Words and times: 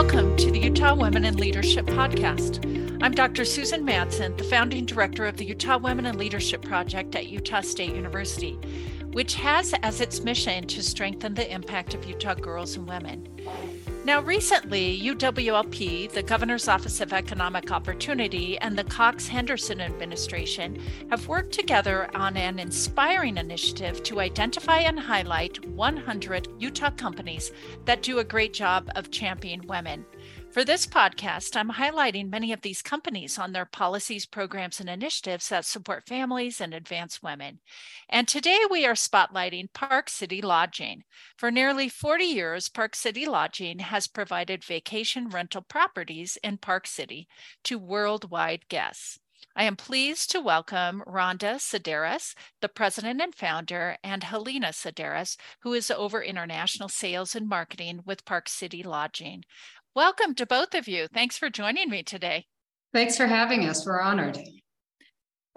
Welcome 0.00 0.36
to 0.36 0.52
the 0.52 0.60
Utah 0.60 0.94
Women 0.94 1.24
in 1.24 1.36
Leadership 1.38 1.84
Podcast. 1.84 2.64
I'm 3.02 3.10
Dr. 3.10 3.44
Susan 3.44 3.84
Madsen, 3.84 4.38
the 4.38 4.44
founding 4.44 4.86
director 4.86 5.26
of 5.26 5.36
the 5.36 5.44
Utah 5.44 5.76
Women 5.76 6.06
in 6.06 6.16
Leadership 6.16 6.62
Project 6.62 7.16
at 7.16 7.26
Utah 7.26 7.62
State 7.62 7.96
University, 7.96 8.52
which 9.10 9.34
has 9.34 9.74
as 9.82 10.00
its 10.00 10.20
mission 10.20 10.68
to 10.68 10.84
strengthen 10.84 11.34
the 11.34 11.52
impact 11.52 11.94
of 11.94 12.04
Utah 12.04 12.34
girls 12.34 12.76
and 12.76 12.86
women. 12.86 13.28
Now, 14.04 14.22
recently, 14.22 14.98
UWLP, 15.02 16.12
the 16.12 16.22
Governor's 16.22 16.68
Office 16.68 17.00
of 17.00 17.12
Economic 17.12 17.70
Opportunity, 17.70 18.56
and 18.58 18.78
the 18.78 18.84
Cox 18.84 19.26
Henderson 19.26 19.80
administration 19.80 20.80
have 21.10 21.28
worked 21.28 21.52
together 21.52 22.08
on 22.14 22.36
an 22.36 22.58
inspiring 22.58 23.36
initiative 23.36 24.02
to 24.04 24.20
identify 24.20 24.78
and 24.78 24.98
highlight 24.98 25.62
100 25.66 26.48
Utah 26.58 26.90
companies 26.90 27.50
that 27.84 28.02
do 28.02 28.20
a 28.20 28.24
great 28.24 28.54
job 28.54 28.88
of 28.94 29.10
championing 29.10 29.66
women. 29.66 30.06
For 30.50 30.64
this 30.64 30.86
podcast, 30.86 31.56
I'm 31.56 31.72
highlighting 31.72 32.30
many 32.30 32.54
of 32.54 32.62
these 32.62 32.80
companies 32.80 33.38
on 33.38 33.52
their 33.52 33.66
policies, 33.66 34.24
programs, 34.24 34.80
and 34.80 34.88
initiatives 34.88 35.50
that 35.50 35.66
support 35.66 36.08
families 36.08 36.58
and 36.58 36.72
advance 36.72 37.22
women. 37.22 37.60
And 38.08 38.26
today 38.26 38.60
we 38.68 38.86
are 38.86 38.94
spotlighting 38.94 39.72
Park 39.74 40.08
City 40.08 40.40
Lodging. 40.40 41.04
For 41.36 41.50
nearly 41.50 41.90
40 41.90 42.24
years, 42.24 42.70
Park 42.70 42.96
City 42.96 43.26
Lodging 43.26 43.80
has 43.80 44.08
provided 44.08 44.64
vacation 44.64 45.28
rental 45.28 45.62
properties 45.62 46.38
in 46.42 46.56
Park 46.56 46.86
City 46.86 47.28
to 47.64 47.78
worldwide 47.78 48.68
guests. 48.68 49.20
I 49.58 49.64
am 49.64 49.74
pleased 49.74 50.30
to 50.30 50.40
welcome 50.40 51.02
Rhonda 51.04 51.60
Sideris, 51.60 52.36
the 52.60 52.68
president 52.68 53.20
and 53.20 53.34
founder, 53.34 53.96
and 54.04 54.22
Helena 54.22 54.68
Sideris, 54.68 55.36
who 55.62 55.72
is 55.74 55.90
over 55.90 56.22
international 56.22 56.88
sales 56.88 57.34
and 57.34 57.48
marketing 57.48 58.02
with 58.04 58.24
Park 58.24 58.48
City 58.48 58.84
Lodging. 58.84 59.44
Welcome 59.98 60.36
to 60.36 60.46
both 60.46 60.76
of 60.76 60.86
you. 60.86 61.08
Thanks 61.12 61.36
for 61.36 61.50
joining 61.50 61.90
me 61.90 62.04
today. 62.04 62.46
Thanks 62.92 63.16
for 63.16 63.26
having 63.26 63.66
us. 63.66 63.84
We're 63.84 64.00
honored. 64.00 64.38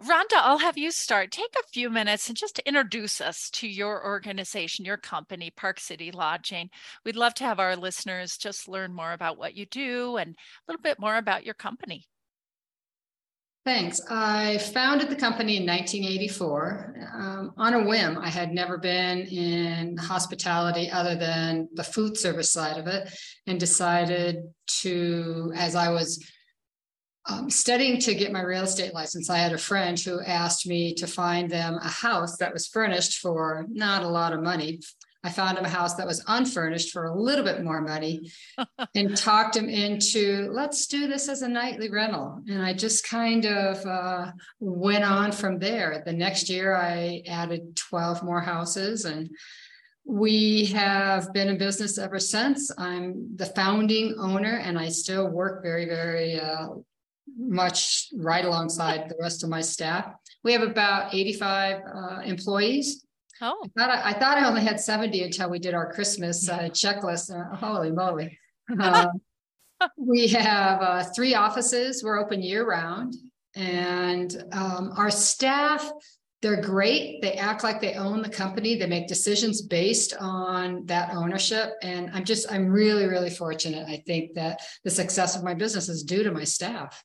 Rhonda, 0.02 0.38
I'll 0.38 0.58
have 0.58 0.80
you 0.80 0.90
start. 0.90 1.30
Take 1.30 1.54
a 1.60 1.68
few 1.72 1.92
minutes 1.92 2.28
and 2.28 2.36
just 2.36 2.58
introduce 2.58 3.22
us 3.22 3.52
to 3.52 3.68
your 3.68 4.04
organization, 4.04 4.84
your 4.84 4.98
company, 4.98 5.52
Park 5.56 5.80
City 5.80 6.10
Lodging. 6.12 6.72
We'd 7.06 7.16
love 7.16 7.36
to 7.36 7.44
have 7.44 7.60
our 7.60 7.76
listeners 7.76 8.36
just 8.36 8.68
learn 8.68 8.96
more 8.96 9.14
about 9.14 9.38
what 9.38 9.54
you 9.54 9.68
do 9.68 10.18
and 10.18 10.32
a 10.32 10.36
little 10.68 10.82
bit 10.82 11.00
more 11.00 11.18
about 11.18 11.46
your 11.46 11.54
company. 11.54 12.06
Thanks. 13.64 14.02
I 14.10 14.58
founded 14.58 15.10
the 15.10 15.16
company 15.16 15.58
in 15.58 15.68
1984 15.68 16.96
um, 17.14 17.54
on 17.58 17.76
a 17.76 17.84
whim. 17.84 18.18
I 18.18 18.28
had 18.28 18.52
never 18.52 18.80
been 18.80 19.20
in 19.28 19.98
hospitality 19.98 20.90
other 20.90 21.16
than 21.16 21.70
the 21.76 21.84
food 21.84 22.18
service 22.18 22.52
side 22.52 22.80
of 22.80 22.88
it, 22.88 23.14
and 23.46 23.60
decided 23.60 24.38
to, 24.82 25.52
as 25.56 25.76
I 25.76 25.90
was 25.90 26.26
um, 27.30 27.52
studying 27.52 28.00
to 28.00 28.16
get 28.16 28.32
my 28.32 28.42
real 28.42 28.64
estate 28.64 28.96
license, 28.96 29.30
I 29.30 29.38
had 29.38 29.54
a 29.54 29.60
friend 29.60 30.00
who 30.00 30.20
asked 30.22 30.66
me 30.66 30.96
to 30.96 31.06
find 31.06 31.48
them 31.48 31.76
a 31.76 31.88
house 31.88 32.38
that 32.38 32.54
was 32.54 32.66
furnished 32.66 33.20
for 33.20 33.68
not 33.70 34.02
a 34.02 34.10
lot 34.10 34.34
of 34.34 34.42
money, 34.42 34.80
I 35.24 35.30
found 35.30 35.58
him 35.58 35.66
a 35.66 35.70
house 35.70 35.96
that 35.96 36.08
was 36.08 36.24
unfurnished 36.28 36.92
for 36.92 37.06
a 37.06 37.20
little 37.20 37.46
bit 37.46 37.64
more 37.64 37.82
money 37.82 38.32
and 38.96 39.16
talked 39.16 39.56
him 39.56 39.70
into 39.70 40.50
let's 40.52 40.88
do 40.88 41.08
this 41.08 41.30
as 41.30 41.44
a 41.44 41.48
nightly 41.48 41.90
rental. 41.90 42.42
And 42.48 42.62
I 42.62 42.74
just 42.74 43.08
kind 43.08 43.46
of 43.46 43.86
uh, 43.86 44.32
went 44.60 45.04
on 45.04 45.32
from 45.32 45.60
there. 45.60 46.02
The 46.06 46.14
next 46.14 46.50
year, 46.50 46.76
I 46.76 47.24
added 47.28 47.76
12 47.76 48.24
more 48.24 48.42
houses 48.42 49.06
and 49.06 49.30
we 50.04 50.66
have 50.68 51.32
been 51.34 51.50
in 51.50 51.60
business 51.60 52.00
ever 52.00 52.18
since. 52.18 52.72
I'm 52.78 53.36
the 53.36 53.46
founding 53.46 54.16
owner 54.18 54.58
and 54.58 54.80
I 54.80 54.90
still 54.90 55.30
work 55.30 55.62
very, 55.62 55.86
very 55.86 56.40
uh, 56.40 56.70
much 57.38 58.08
right 58.16 58.44
alongside 58.44 59.08
the 59.08 59.16
rest 59.20 59.44
of 59.44 59.50
my 59.50 59.62
staff. 59.62 60.12
We 60.44 60.54
have 60.54 60.64
about 60.64 61.14
85 61.14 61.82
uh, 61.82 62.22
employees 62.26 63.06
Oh, 63.42 63.64
I 63.64 63.80
thought 63.80 63.90
I, 63.90 64.10
I, 64.10 64.14
thought 64.14 64.38
I 64.38 64.48
only 64.48 64.62
had 64.62 64.80
70 64.80 65.24
until 65.24 65.50
we 65.50 65.60
did 65.60 65.74
our 65.74 65.92
Christmas 65.92 66.48
uh, 66.48 66.70
checklist. 66.70 67.32
Uh, 67.32 67.56
holy 67.56 67.92
moly. 67.92 68.38
Uh, 68.80 69.08
we 69.98 70.28
have 70.28 70.82
uh, 70.82 71.04
three 71.16 71.34
offices. 71.34 72.04
We're 72.04 72.20
open 72.20 72.44
year 72.44 72.66
round. 72.68 73.16
And 73.56 74.44
um, 74.52 74.94
our 74.96 75.10
staff, 75.10 75.92
they're 76.42 76.62
great. 76.62 77.22
They 77.22 77.34
act 77.34 77.64
like 77.64 77.82
they 77.82 77.96
own 77.96 78.22
the 78.22 78.30
company. 78.30 78.76
They 78.76 78.88
make 78.88 79.08
decisions 79.08 79.62
based 79.62 80.16
on 80.20 80.86
that 80.86 81.14
ownership. 81.14 81.74
And 81.82 82.12
I'm 82.14 82.24
just, 82.24 82.52
I'm 82.52 82.68
really, 82.68 83.08
really 83.08 83.30
fortunate. 83.30 83.88
I 83.88 84.04
think 84.06 84.36
that 84.36 84.62
the 84.84 84.92
success 84.92 85.36
of 85.36 85.44
my 85.44 85.56
business 85.56 85.90
is 85.90 86.04
due 86.04 86.24
to 86.24 86.32
my 86.32 86.44
staff. 86.44 87.04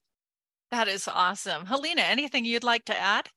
That 0.71 0.89
is 0.89 1.09
awesome. 1.09 1.67
Helena, 1.67 2.03
anything 2.03 2.45
you'd 2.45 2.65
like 2.65 2.85
to 2.87 2.99
add? 2.99 3.31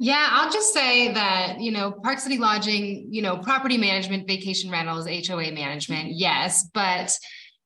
Yeah, 0.00 0.28
I'll 0.30 0.50
just 0.50 0.72
say 0.72 1.12
that, 1.12 1.60
you 1.60 1.72
know, 1.72 1.90
Park 1.90 2.20
City 2.20 2.38
Lodging, 2.38 3.08
you 3.10 3.20
know, 3.20 3.36
property 3.38 3.76
management, 3.76 4.28
vacation 4.28 4.70
rentals, 4.70 5.06
HOA 5.06 5.50
management, 5.50 6.10
mm-hmm. 6.10 6.18
yes, 6.18 6.68
but 6.72 7.18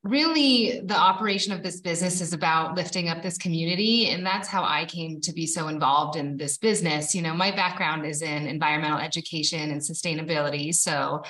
really 0.03 0.81
the 0.84 0.97
operation 0.97 1.53
of 1.53 1.62
this 1.62 1.81
business 1.81 2.20
is 2.20 2.32
about 2.32 2.75
lifting 2.75 3.09
up 3.09 3.22
this 3.22 3.38
community 3.38 4.09
and 4.09 4.26
that's 4.26 4.48
how 4.48 4.65
i 4.65 4.84
came 4.84 5.20
to 5.20 5.32
be 5.32 5.47
so 5.47 5.69
involved 5.69 6.16
in 6.16 6.37
this 6.37 6.59
business. 6.59 7.15
You 7.15 7.22
know 7.22 7.34
my 7.34 7.53
background 7.53 8.04
is 8.04 8.20
in 8.20 8.47
environmental 8.47 8.99
education 8.99 9.70
and 9.70 9.81
sustainability 9.81 10.75
so 10.75 11.22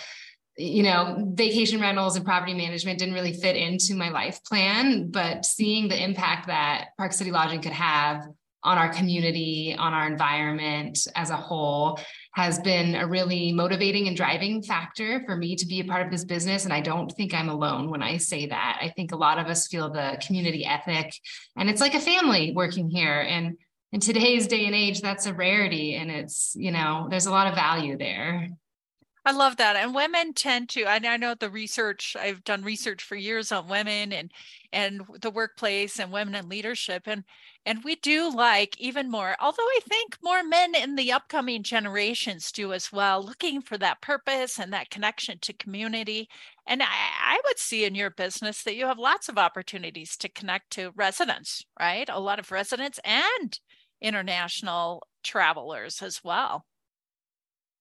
you 0.56 0.82
know 0.82 1.32
vacation 1.34 1.80
rentals 1.80 2.16
and 2.16 2.24
property 2.24 2.54
management 2.54 2.98
didn't 2.98 3.14
really 3.14 3.34
fit 3.34 3.56
into 3.56 3.94
my 3.94 4.08
life 4.08 4.42
plan 4.44 5.10
but 5.10 5.44
seeing 5.44 5.88
the 5.88 6.02
impact 6.02 6.46
that 6.46 6.88
park 6.96 7.12
city 7.12 7.30
lodging 7.30 7.60
could 7.60 7.72
have 7.72 8.26
on 8.65 8.78
our 8.78 8.93
community, 8.93 9.75
on 9.78 9.93
our 9.93 10.06
environment 10.06 11.06
as 11.17 11.31
a 11.31 11.37
whole 11.37 11.99
has 12.34 12.59
been 12.61 12.95
a 12.95 13.06
really 13.06 13.53
motivating 13.53 14.09
and 14.09 14.17
driving 14.17 14.62
factor 14.62 15.23
for 15.27 15.37
me 15.37 15.55
to 15.56 15.67
be 15.67 15.81
a 15.81 15.84
part 15.84 16.05
of 16.05 16.11
this 16.11 16.25
business. 16.25 16.65
And 16.65 16.73
I 16.73 16.81
don't 16.81 17.11
think 17.12 17.34
I'm 17.34 17.49
alone 17.49 17.91
when 17.91 18.03
I 18.03 18.17
say 18.17 18.47
that. 18.47 18.78
I 18.81 18.89
think 18.89 19.12
a 19.12 19.17
lot 19.17 19.39
of 19.39 19.49
us 19.49 19.67
feel 19.67 19.91
the 19.91 20.17
community 20.25 20.65
ethic 20.65 21.12
and 21.56 21.69
it's 21.69 21.81
like 21.81 21.95
a 21.95 22.00
family 22.00 22.53
working 22.55 22.89
here. 22.89 23.21
And 23.21 23.56
in 23.93 24.00
today's 24.00 24.47
day 24.47 24.65
and 24.67 24.75
age, 24.75 25.03
that's 25.03 25.27
a 25.27 25.34
rarity. 25.34 25.97
And 25.97 26.11
it's, 26.11 26.55
you 26.56 26.71
know, 26.71 27.09
there's 27.11 27.27
a 27.27 27.31
lot 27.31 27.47
of 27.47 27.55
value 27.55 27.99
there. 27.99 28.49
I 29.25 29.31
love 29.31 29.56
that. 29.59 29.77
And 29.77 29.94
women 29.94 30.34
tend 30.34 30.69
to, 30.71 30.83
I, 30.84 31.00
I 31.05 31.16
know 31.16 31.34
the 31.34 31.49
research, 31.49 32.16
I've 32.19 32.43
done 32.43 32.65
research 32.65 33.05
for 33.05 33.15
years 33.15 33.53
on 33.53 33.69
women 33.69 34.12
and 34.12 34.33
and 34.72 35.03
the 35.21 35.31
workplace 35.31 36.00
and 36.00 36.10
women 36.10 36.34
in 36.34 36.49
leadership. 36.49 37.03
And 37.06 37.22
and 37.65 37.84
we 37.84 37.94
do 37.97 38.34
like 38.34 38.77
even 38.81 39.09
more, 39.11 39.37
although 39.41 39.62
I 39.62 39.81
think 39.88 40.19
more 40.25 40.43
men 40.43 40.75
in 40.75 40.97
the 40.97 41.12
upcoming 41.12 41.62
generations 41.62 42.50
do 42.50 42.72
as 42.72 42.91
well, 42.91 43.22
looking 43.22 43.62
for 43.62 43.78
that 43.78 44.03
purpose 44.03 44.59
and 44.59 44.72
that 44.72 44.91
connection 44.91 45.38
to 45.43 45.53
community. 45.53 46.28
And 46.66 46.82
I, 46.82 46.87
I 46.88 47.41
would 47.44 47.59
see 47.61 47.84
in 47.84 47.94
your 47.94 48.11
business 48.11 48.65
that 48.65 48.75
you 48.75 48.87
have 48.87 48.99
lots 48.99 49.28
of 49.28 49.38
opportunities 49.38 50.16
to 50.16 50.28
connect 50.28 50.71
to 50.72 50.91
residents, 50.97 51.65
right? 51.78 52.09
A 52.09 52.19
lot 52.19 52.41
of 52.41 52.50
residents 52.50 52.99
and 53.05 53.61
international 54.00 55.06
travelers 55.22 56.03
as 56.03 56.25
well. 56.25 56.66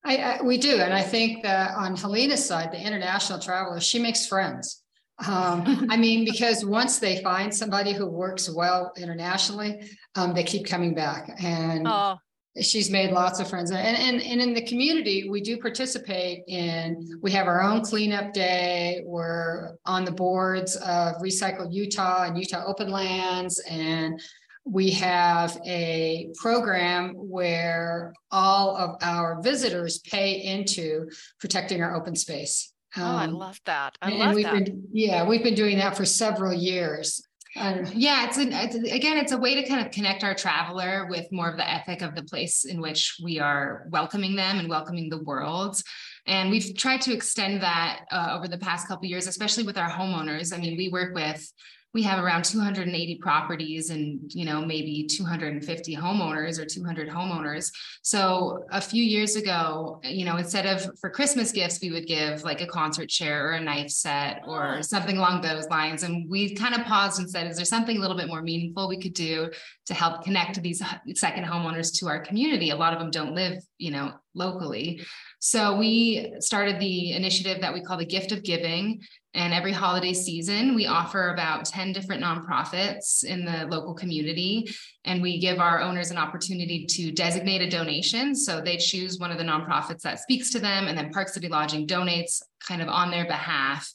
I, 0.04 0.18
I, 0.18 0.42
we 0.42 0.58
do, 0.58 0.78
and 0.78 0.94
I 0.94 1.02
think 1.02 1.44
that 1.44 1.76
on 1.76 1.96
Helena's 1.96 2.44
side, 2.44 2.72
the 2.72 2.82
international 2.82 3.40
traveler, 3.40 3.80
she 3.80 4.00
makes 4.00 4.26
friends. 4.26 4.82
Um, 5.28 5.88
I 5.90 5.98
mean, 5.98 6.26
because 6.32 6.66
once 6.66 6.98
they 6.98 7.22
find 7.22 7.54
somebody 7.54 7.94
who 7.94 8.08
works 8.08 8.50
well 8.50 8.92
internationally, 8.98 9.88
um, 10.16 10.34
they 10.34 10.44
keep 10.44 10.66
coming 10.66 10.96
back, 10.96 11.30
and 11.40 11.88
oh. 11.88 12.18
she's 12.60 12.90
made 12.90 13.12
lots 13.12 13.40
of 13.40 13.48
friends. 13.48 13.70
And, 13.70 13.80
and 13.80 14.22
and 14.22 14.42
in 14.42 14.56
the 14.56 14.66
community, 14.66 15.30
we 15.30 15.40
do 15.40 15.58
participate 15.58 16.44
in. 16.48 17.20
We 17.22 17.32
have 17.32 17.46
our 17.46 17.62
own 17.62 17.82
cleanup 17.82 18.34
day. 18.34 19.04
We're 19.06 19.76
on 19.86 20.04
the 20.04 20.12
boards 20.12 20.78
of 20.78 21.16
Recycle 21.22 21.72
Utah 21.72 22.24
and 22.24 22.38
Utah 22.38 22.64
Open 22.66 22.90
Lands, 22.90 23.60
and 23.70 24.20
we 24.66 24.92
have 24.92 25.58
a 25.66 26.30
program 26.38 27.14
where 27.16 28.14
all 28.30 28.76
of 28.76 28.96
our 29.02 29.42
visitors 29.42 30.00
pay 30.00 30.34
into 30.34 31.10
protecting 31.40 31.82
our 31.82 31.96
open 31.96 32.16
space. 32.16 32.72
Um, 32.96 33.04
oh, 33.04 33.08
I 33.08 33.24
um, 33.26 33.34
love 33.34 33.60
that. 33.66 33.98
I 34.02 34.10
love 34.12 34.36
we've 34.36 34.46
that. 34.46 34.66
Been, 34.66 34.84
yeah, 34.92 35.28
we've 35.28 35.44
been 35.44 35.56
doing 35.56 35.78
that 35.78 35.98
for 35.98 36.06
several 36.06 36.54
years. 36.54 37.26
Um, 37.58 37.86
yeah, 37.94 38.28
it's, 38.28 38.38
an, 38.38 38.54
it's 38.54 38.76
again, 38.76 39.18
it's 39.18 39.34
a 39.34 39.38
way 39.38 39.56
to 39.56 39.68
kind 39.68 39.86
of 39.86 39.92
connect 39.92 40.24
our 40.24 40.34
traveler 40.34 41.08
with 41.10 41.30
more 41.32 41.50
of 41.50 41.58
the 41.58 41.70
ethic 41.70 42.02
of 42.02 42.16
the 42.16 42.24
place 42.24 42.64
in 42.64 42.80
which 42.80 43.18
we 43.22 43.40
are 43.40 43.88
welcoming 43.90 44.36
them 44.36 44.60
and 44.60 44.70
welcoming 44.70 45.10
the 45.10 45.22
world. 45.24 45.82
And 46.28 46.50
we've 46.50 46.78
tried 46.78 47.02
to 47.02 47.14
extend 47.14 47.62
that 47.62 48.02
uh, 48.12 48.38
over 48.38 48.48
the 48.48 48.58
past 48.58 48.88
couple 48.88 49.08
years, 49.08 49.28
especially 49.28 49.64
with 49.64 49.78
our 49.78 49.90
homeowners. 49.90 50.54
I 50.54 50.60
mean, 50.60 50.78
we 50.78 50.90
work 50.90 51.14
with 51.14 51.52
we 51.94 52.04
have 52.04 52.24
around 52.24 52.46
280 52.46 53.16
properties 53.16 53.90
and 53.90 54.32
you 54.34 54.46
know 54.46 54.62
maybe 54.62 55.06
250 55.10 55.96
homeowners 55.96 56.60
or 56.60 56.66
200 56.66 57.10
homeowners. 57.10 57.72
So 58.02 58.66
a 58.72 58.80
few 58.82 59.04
years 59.04 59.36
ago 59.36 60.00
you 60.04 60.26
know 60.26 60.38
instead 60.38 60.66
of 60.66 60.98
for 61.00 61.10
christmas 61.10 61.52
gifts 61.52 61.80
we 61.82 61.92
would 61.92 62.08
give 62.08 62.44
like 62.44 62.62
a 62.62 62.68
concert 62.68 63.10
chair 63.10 63.50
or 63.50 63.52
a 63.54 63.62
knife 63.62 63.90
set 63.90 64.42
or 64.48 64.78
ah. 64.78 64.82
something 64.82 65.18
along 65.18 65.42
those 65.42 65.68
lines. 65.68 66.04
And 66.04 66.30
we 66.30 66.56
kind 66.56 66.76
of 66.76 66.86
paused 66.86 67.20
and 67.20 67.30
said 67.30 67.48
is 67.48 67.58
there 67.58 67.66
something 67.66 67.98
a 67.98 68.00
little 68.00 68.18
bit 68.18 68.28
more 68.28 68.42
meaningful 68.42 68.88
we 68.88 69.02
could 69.02 69.14
do 69.14 69.50
to 69.86 69.94
help 69.94 70.24
connect 70.24 70.62
these 70.62 70.82
second 71.16 71.46
homeowners 71.46 71.98
to 72.00 72.08
our 72.08 72.20
community? 72.20 72.70
A 72.70 72.76
lot 72.76 72.94
of 72.94 73.00
them 73.00 73.12
don't 73.12 73.36
live 73.36 73.64
you 73.78 73.92
know 73.92 74.14
locally 74.34 75.02
so 75.40 75.78
we 75.78 76.34
started 76.40 76.80
the 76.80 77.14
initiative 77.14 77.62
that 77.62 77.74
we 77.74 77.82
call 77.82 77.98
the 77.98 78.06
gift 78.06 78.32
of 78.32 78.44
giving 78.44 79.02
and 79.34 79.54
every 79.54 79.72
holiday 79.72 80.14
season, 80.14 80.76
we 80.76 80.88
offer 80.88 81.30
about 81.30 81.64
10 81.64 81.94
different 81.94 82.22
nonprofits 82.22 83.24
in 83.24 83.46
the 83.46 83.66
local 83.70 83.94
community. 83.94 84.68
And 85.06 85.22
we 85.22 85.40
give 85.40 85.60
our 85.60 85.80
owners 85.80 86.12
an 86.12 86.18
opportunity 86.18 86.86
to 86.86 87.12
designate 87.14 87.62
a 87.62 87.70
donation. 87.70 88.36
So 88.36 88.60
they 88.60 88.76
choose 88.76 89.20
one 89.20 89.32
of 89.32 89.38
the 89.38 89.46
nonprofits 89.46 90.02
that 90.02 90.20
speaks 90.20 90.52
to 90.52 90.60
them, 90.60 90.88
and 90.88 90.98
then 90.98 91.12
Park 91.12 91.30
City 91.30 91.48
Lodging 91.48 91.88
donates 91.88 92.42
kind 92.68 92.82
of 92.82 92.90
on 92.90 93.10
their 93.10 93.26
behalf. 93.26 93.90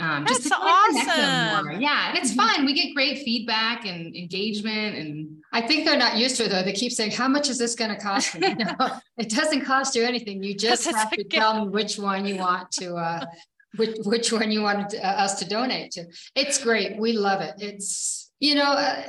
Um, 0.00 0.24
That's 0.24 0.38
just 0.38 0.48
to 0.48 0.56
awesome. 0.58 1.80
Yeah, 1.80 2.08
and 2.08 2.18
it's 2.18 2.32
fun. 2.34 2.64
We 2.64 2.72
get 2.72 2.94
great 2.94 3.18
feedback 3.18 3.86
and 3.86 4.16
engagement, 4.16 4.96
and 4.96 5.36
I 5.52 5.60
think 5.60 5.84
they're 5.84 5.98
not 5.98 6.16
used 6.16 6.36
to 6.36 6.44
it 6.44 6.48
though. 6.48 6.62
They 6.62 6.72
keep 6.72 6.92
saying, 6.92 7.12
"How 7.12 7.28
much 7.28 7.48
is 7.48 7.58
this 7.58 7.74
going 7.74 7.90
to 7.94 8.00
cost 8.00 8.38
me?" 8.38 8.54
no, 8.58 8.74
it 9.18 9.28
doesn't 9.28 9.62
cost 9.64 9.94
you 9.94 10.04
anything. 10.04 10.42
You 10.42 10.54
just 10.54 10.90
have 10.90 11.10
to 11.10 11.24
tell 11.24 11.64
me 11.64 11.70
which 11.70 11.98
one 11.98 12.24
you 12.24 12.36
want 12.36 12.70
to 12.72 12.94
uh, 12.94 13.24
which, 13.76 13.96
which 14.04 14.32
one 14.32 14.50
you 14.50 14.62
wanted 14.62 14.90
to, 14.90 15.06
uh, 15.06 15.22
us 15.22 15.38
to 15.40 15.48
donate 15.48 15.92
to. 15.92 16.06
It's 16.34 16.62
great. 16.62 16.98
We 16.98 17.12
love 17.12 17.40
it. 17.40 17.54
It's, 17.58 18.29
you 18.40 18.54
know, 18.54 18.72
uh, 18.72 19.02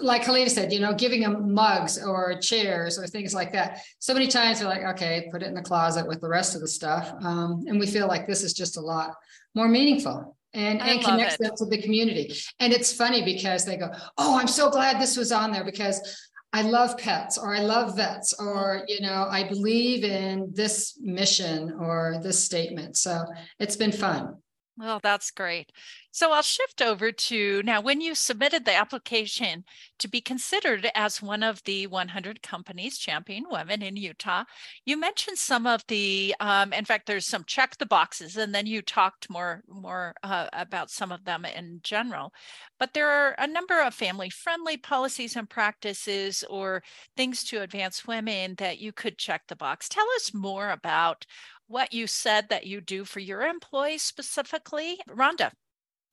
like 0.00 0.24
Helena 0.24 0.50
said, 0.50 0.72
you 0.72 0.80
know, 0.80 0.92
giving 0.92 1.22
them 1.22 1.54
mugs 1.54 2.02
or 2.02 2.38
chairs 2.40 2.98
or 2.98 3.06
things 3.06 3.32
like 3.32 3.52
that. 3.52 3.80
So 4.00 4.12
many 4.12 4.26
times 4.26 4.60
we're 4.60 4.66
like, 4.66 4.82
okay, 4.82 5.28
put 5.30 5.42
it 5.42 5.46
in 5.46 5.54
the 5.54 5.62
closet 5.62 6.06
with 6.06 6.20
the 6.20 6.28
rest 6.28 6.56
of 6.56 6.60
the 6.60 6.68
stuff. 6.68 7.12
Um, 7.22 7.64
and 7.68 7.78
we 7.78 7.86
feel 7.86 8.08
like 8.08 8.26
this 8.26 8.42
is 8.42 8.52
just 8.52 8.76
a 8.76 8.80
lot 8.80 9.14
more 9.54 9.68
meaningful 9.68 10.36
and, 10.52 10.80
and 10.80 11.00
connects 11.00 11.36
it. 11.36 11.42
them 11.42 11.52
to 11.56 11.66
the 11.66 11.80
community. 11.80 12.34
And 12.58 12.72
it's 12.72 12.92
funny 12.92 13.22
because 13.22 13.64
they 13.64 13.76
go, 13.76 13.88
oh, 14.18 14.36
I'm 14.38 14.48
so 14.48 14.68
glad 14.68 15.00
this 15.00 15.16
was 15.16 15.30
on 15.30 15.52
there 15.52 15.64
because 15.64 16.28
I 16.52 16.62
love 16.62 16.98
pets 16.98 17.38
or 17.38 17.54
I 17.54 17.60
love 17.60 17.96
vets 17.96 18.34
or, 18.38 18.82
you 18.88 19.00
know, 19.00 19.26
I 19.30 19.48
believe 19.48 20.04
in 20.04 20.50
this 20.52 20.98
mission 21.00 21.76
or 21.78 22.16
this 22.20 22.44
statement. 22.44 22.96
So 22.96 23.24
it's 23.60 23.76
been 23.76 23.92
fun. 23.92 24.36
Well, 24.82 24.98
that's 25.00 25.30
great. 25.30 25.70
So 26.10 26.32
I'll 26.32 26.42
shift 26.42 26.82
over 26.82 27.12
to 27.12 27.62
now 27.62 27.80
when 27.80 28.00
you 28.00 28.16
submitted 28.16 28.64
the 28.64 28.74
application 28.74 29.64
to 30.00 30.08
be 30.08 30.20
considered 30.20 30.90
as 30.96 31.22
one 31.22 31.44
of 31.44 31.62
the 31.62 31.86
100 31.86 32.42
companies 32.42 32.98
champion 32.98 33.44
women 33.48 33.80
in 33.80 33.94
Utah, 33.94 34.42
you 34.84 34.96
mentioned 34.96 35.38
some 35.38 35.68
of 35.68 35.84
the, 35.86 36.34
um, 36.40 36.72
in 36.72 36.84
fact, 36.84 37.06
there's 37.06 37.26
some 37.28 37.44
check 37.46 37.78
the 37.78 37.86
boxes, 37.86 38.36
and 38.36 38.52
then 38.52 38.66
you 38.66 38.82
talked 38.82 39.30
more 39.30 39.62
more 39.68 40.14
uh, 40.24 40.48
about 40.52 40.90
some 40.90 41.12
of 41.12 41.24
them 41.24 41.44
in 41.44 41.78
general. 41.84 42.32
But 42.80 42.92
there 42.92 43.08
are 43.08 43.36
a 43.38 43.46
number 43.46 43.80
of 43.80 43.94
family 43.94 44.30
friendly 44.30 44.76
policies 44.76 45.36
and 45.36 45.48
practices 45.48 46.42
or 46.50 46.82
things 47.16 47.44
to 47.44 47.62
advance 47.62 48.04
women 48.04 48.56
that 48.56 48.80
you 48.80 48.92
could 48.92 49.16
check 49.16 49.42
the 49.46 49.54
box. 49.56 49.88
Tell 49.88 50.06
us 50.16 50.34
more 50.34 50.70
about 50.70 51.24
what 51.72 51.92
you 51.94 52.06
said 52.06 52.50
that 52.50 52.66
you 52.66 52.80
do 52.82 53.04
for 53.04 53.18
your 53.18 53.40
employees 53.42 54.02
specifically. 54.02 55.00
Rhonda. 55.08 55.50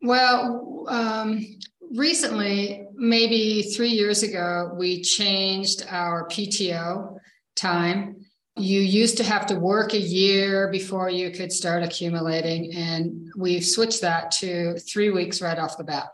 Well, 0.01 0.85
um, 0.87 1.45
recently, 1.91 2.87
maybe 2.95 3.63
three 3.75 3.89
years 3.89 4.23
ago, 4.23 4.71
we 4.77 5.01
changed 5.01 5.85
our 5.89 6.27
PTO 6.29 7.17
time. 7.57 8.25
You 8.55 8.79
used 8.79 9.17
to 9.17 9.23
have 9.23 9.45
to 9.47 9.55
work 9.55 9.93
a 9.93 9.99
year 9.99 10.69
before 10.71 11.09
you 11.09 11.31
could 11.31 11.51
start 11.51 11.83
accumulating, 11.83 12.73
and 12.73 13.29
we've 13.35 13.65
switched 13.65 14.01
that 14.01 14.31
to 14.39 14.79
three 14.79 15.09
weeks 15.09 15.41
right 15.41 15.59
off 15.59 15.77
the 15.77 15.83
bat. 15.83 16.09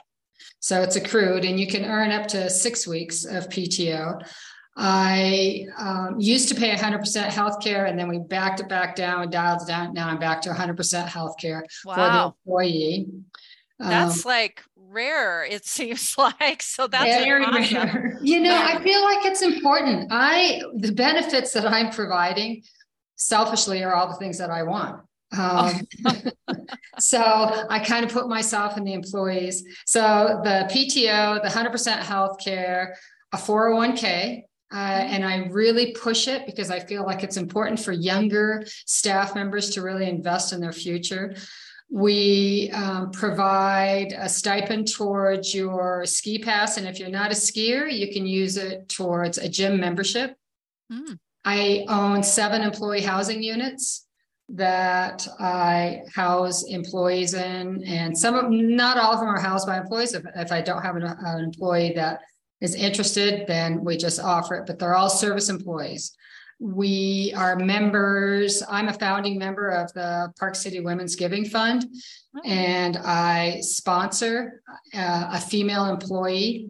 So 0.59 0.81
it's 0.81 0.95
accrued, 0.95 1.45
and 1.45 1.59
you 1.59 1.67
can 1.67 1.85
earn 1.85 2.11
up 2.11 2.25
to 2.29 2.49
six 2.49 2.87
weeks 2.87 3.25
of 3.25 3.49
PTO. 3.49 4.27
I 4.77 5.67
um, 5.77 6.19
used 6.19 6.49
to 6.49 6.55
pay 6.55 6.75
100% 6.75 7.27
healthcare, 7.27 7.89
and 7.89 7.97
then 7.97 8.09
we 8.09 8.19
backed 8.19 8.59
it 8.59 8.67
back 8.67 8.95
down 8.95 9.23
and 9.23 9.31
dialed 9.31 9.61
it 9.61 9.67
down. 9.67 9.93
Now 9.93 10.09
I'm 10.09 10.19
back 10.19 10.41
to 10.41 10.49
100% 10.49 11.07
healthcare 11.07 11.61
wow. 11.85 11.95
for 11.95 11.95
the 11.95 12.25
employee. 12.25 13.07
That's 13.79 14.25
um, 14.25 14.29
like 14.29 14.63
rare, 14.75 15.45
it 15.45 15.65
seems 15.77 16.17
like. 16.17 16.61
So 16.61 16.87
that's 16.87 17.23
very 17.23 17.45
awesome. 17.45 17.77
rare. 17.77 18.19
You 18.21 18.41
know, 18.41 18.55
I 18.55 18.81
feel 18.81 19.01
like 19.01 19.25
it's 19.25 19.41
important. 19.41 20.09
I 20.11 20.61
the 20.75 20.91
benefits 20.91 21.53
that 21.53 21.65
I'm 21.65 21.91
providing, 21.91 22.63
selfishly, 23.15 23.83
are 23.83 23.93
all 23.93 24.07
the 24.07 24.15
things 24.15 24.37
that 24.39 24.49
I 24.49 24.63
want. 24.63 25.01
Um, 25.37 25.87
so 26.99 27.21
I 27.69 27.79
kind 27.79 28.05
of 28.05 28.11
put 28.11 28.27
myself 28.27 28.77
in 28.77 28.83
the 28.83 28.93
employees. 28.93 29.63
So 29.85 30.41
the 30.43 30.69
PTO, 30.71 31.41
the 31.41 31.49
100% 31.49 31.99
healthcare, 31.99 32.93
a 33.31 33.37
401k, 33.37 34.43
uh, 34.75 35.05
and 35.07 35.23
I 35.23 35.47
really 35.51 35.93
push 35.93 36.27
it 36.27 36.45
because 36.45 36.69
I 36.69 36.81
feel 36.81 37.05
like 37.05 37.23
it's 37.23 37.37
important 37.37 37.79
for 37.79 37.93
younger 37.93 38.65
staff 38.85 39.33
members 39.33 39.69
to 39.69 39.81
really 39.81 40.09
invest 40.09 40.51
in 40.51 40.59
their 40.59 40.73
future. 40.73 41.33
We 41.89 42.71
um, 42.73 43.11
provide 43.11 44.13
a 44.17 44.27
stipend 44.27 44.91
towards 44.91 45.55
your 45.55 46.05
ski 46.05 46.39
pass. 46.39 46.75
And 46.75 46.85
if 46.85 46.99
you're 46.99 47.07
not 47.07 47.31
a 47.31 47.35
skier, 47.35 47.89
you 47.89 48.11
can 48.11 48.25
use 48.25 48.57
it 48.57 48.89
towards 48.89 49.37
a 49.37 49.47
gym 49.47 49.79
membership. 49.79 50.35
Mm. 50.91 51.19
I 51.45 51.85
own 51.87 52.21
seven 52.21 52.61
employee 52.61 53.01
housing 53.01 53.41
units 53.41 54.05
that 54.49 55.25
I 55.39 56.01
house 56.13 56.65
employees 56.65 57.33
in. 57.33 57.81
And 57.85 58.17
some 58.17 58.35
of 58.35 58.51
not 58.51 58.97
all 58.97 59.13
of 59.13 59.21
them 59.21 59.29
are 59.29 59.39
housed 59.39 59.67
by 59.67 59.77
employees. 59.77 60.13
If, 60.13 60.25
if 60.35 60.51
I 60.51 60.59
don't 60.59 60.81
have 60.81 60.97
an, 60.97 61.03
an 61.03 61.43
employee 61.45 61.93
that 61.95 62.19
is 62.65 62.75
interested, 62.75 63.47
then 63.47 63.83
we 63.83 63.95
just 63.95 64.19
offer 64.19 64.55
it, 64.55 64.65
but 64.65 64.77
they're 64.77 64.95
all 64.95 65.09
service 65.09 65.49
employees. 65.49 66.15
We 66.59 67.33
are 67.35 67.55
members. 67.57 68.63
I'm 68.69 68.87
a 68.87 68.93
founding 68.93 69.37
member 69.37 69.69
of 69.69 69.91
the 69.93 70.33
Park 70.39 70.55
City 70.55 70.79
Women's 70.79 71.15
Giving 71.15 71.45
Fund, 71.45 71.85
oh. 72.35 72.41
and 72.43 72.97
I 72.97 73.59
sponsor 73.61 74.61
uh, 74.93 75.29
a 75.33 75.39
female 75.39 75.85
employee 75.85 76.69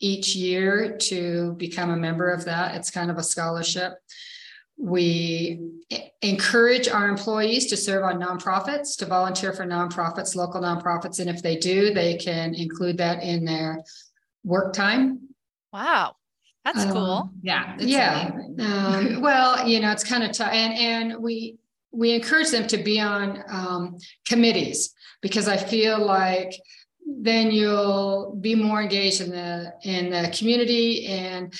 each 0.00 0.34
year 0.34 0.96
to 0.96 1.54
become 1.58 1.90
a 1.90 1.96
member 1.96 2.30
of 2.30 2.44
that. 2.46 2.74
It's 2.76 2.90
kind 2.90 3.10
of 3.10 3.18
a 3.18 3.22
scholarship. 3.22 3.92
We 4.78 5.60
encourage 6.22 6.88
our 6.88 7.08
employees 7.08 7.66
to 7.66 7.76
serve 7.76 8.04
on 8.04 8.18
nonprofits, 8.18 8.96
to 8.98 9.06
volunteer 9.06 9.52
for 9.52 9.66
nonprofits, 9.66 10.34
local 10.34 10.62
nonprofits. 10.62 11.20
And 11.20 11.28
if 11.28 11.42
they 11.42 11.56
do, 11.56 11.92
they 11.92 12.16
can 12.16 12.54
include 12.54 12.96
that 12.98 13.22
in 13.22 13.44
their 13.44 13.82
work 14.44 14.72
time. 14.72 15.28
Wow. 15.72 16.16
That's 16.64 16.84
um, 16.84 16.92
cool. 16.92 17.30
Yeah. 17.42 17.76
Yeah. 17.78 18.30
Um, 18.58 19.20
well, 19.22 19.66
you 19.66 19.80
know, 19.80 19.90
it's 19.92 20.04
kind 20.04 20.22
of 20.22 20.32
tough. 20.32 20.52
And, 20.52 20.74
and 20.74 21.22
we, 21.22 21.56
we 21.92 22.14
encourage 22.14 22.50
them 22.50 22.66
to 22.68 22.78
be 22.78 23.00
on 23.00 23.42
um, 23.48 23.96
committees 24.28 24.94
because 25.22 25.48
I 25.48 25.56
feel 25.56 25.98
like 25.98 26.54
then 27.06 27.50
you'll 27.50 28.36
be 28.40 28.54
more 28.54 28.82
engaged 28.82 29.20
in 29.20 29.30
the 29.30 29.72
in 29.82 30.10
the 30.10 30.32
community 30.36 31.06
and 31.06 31.52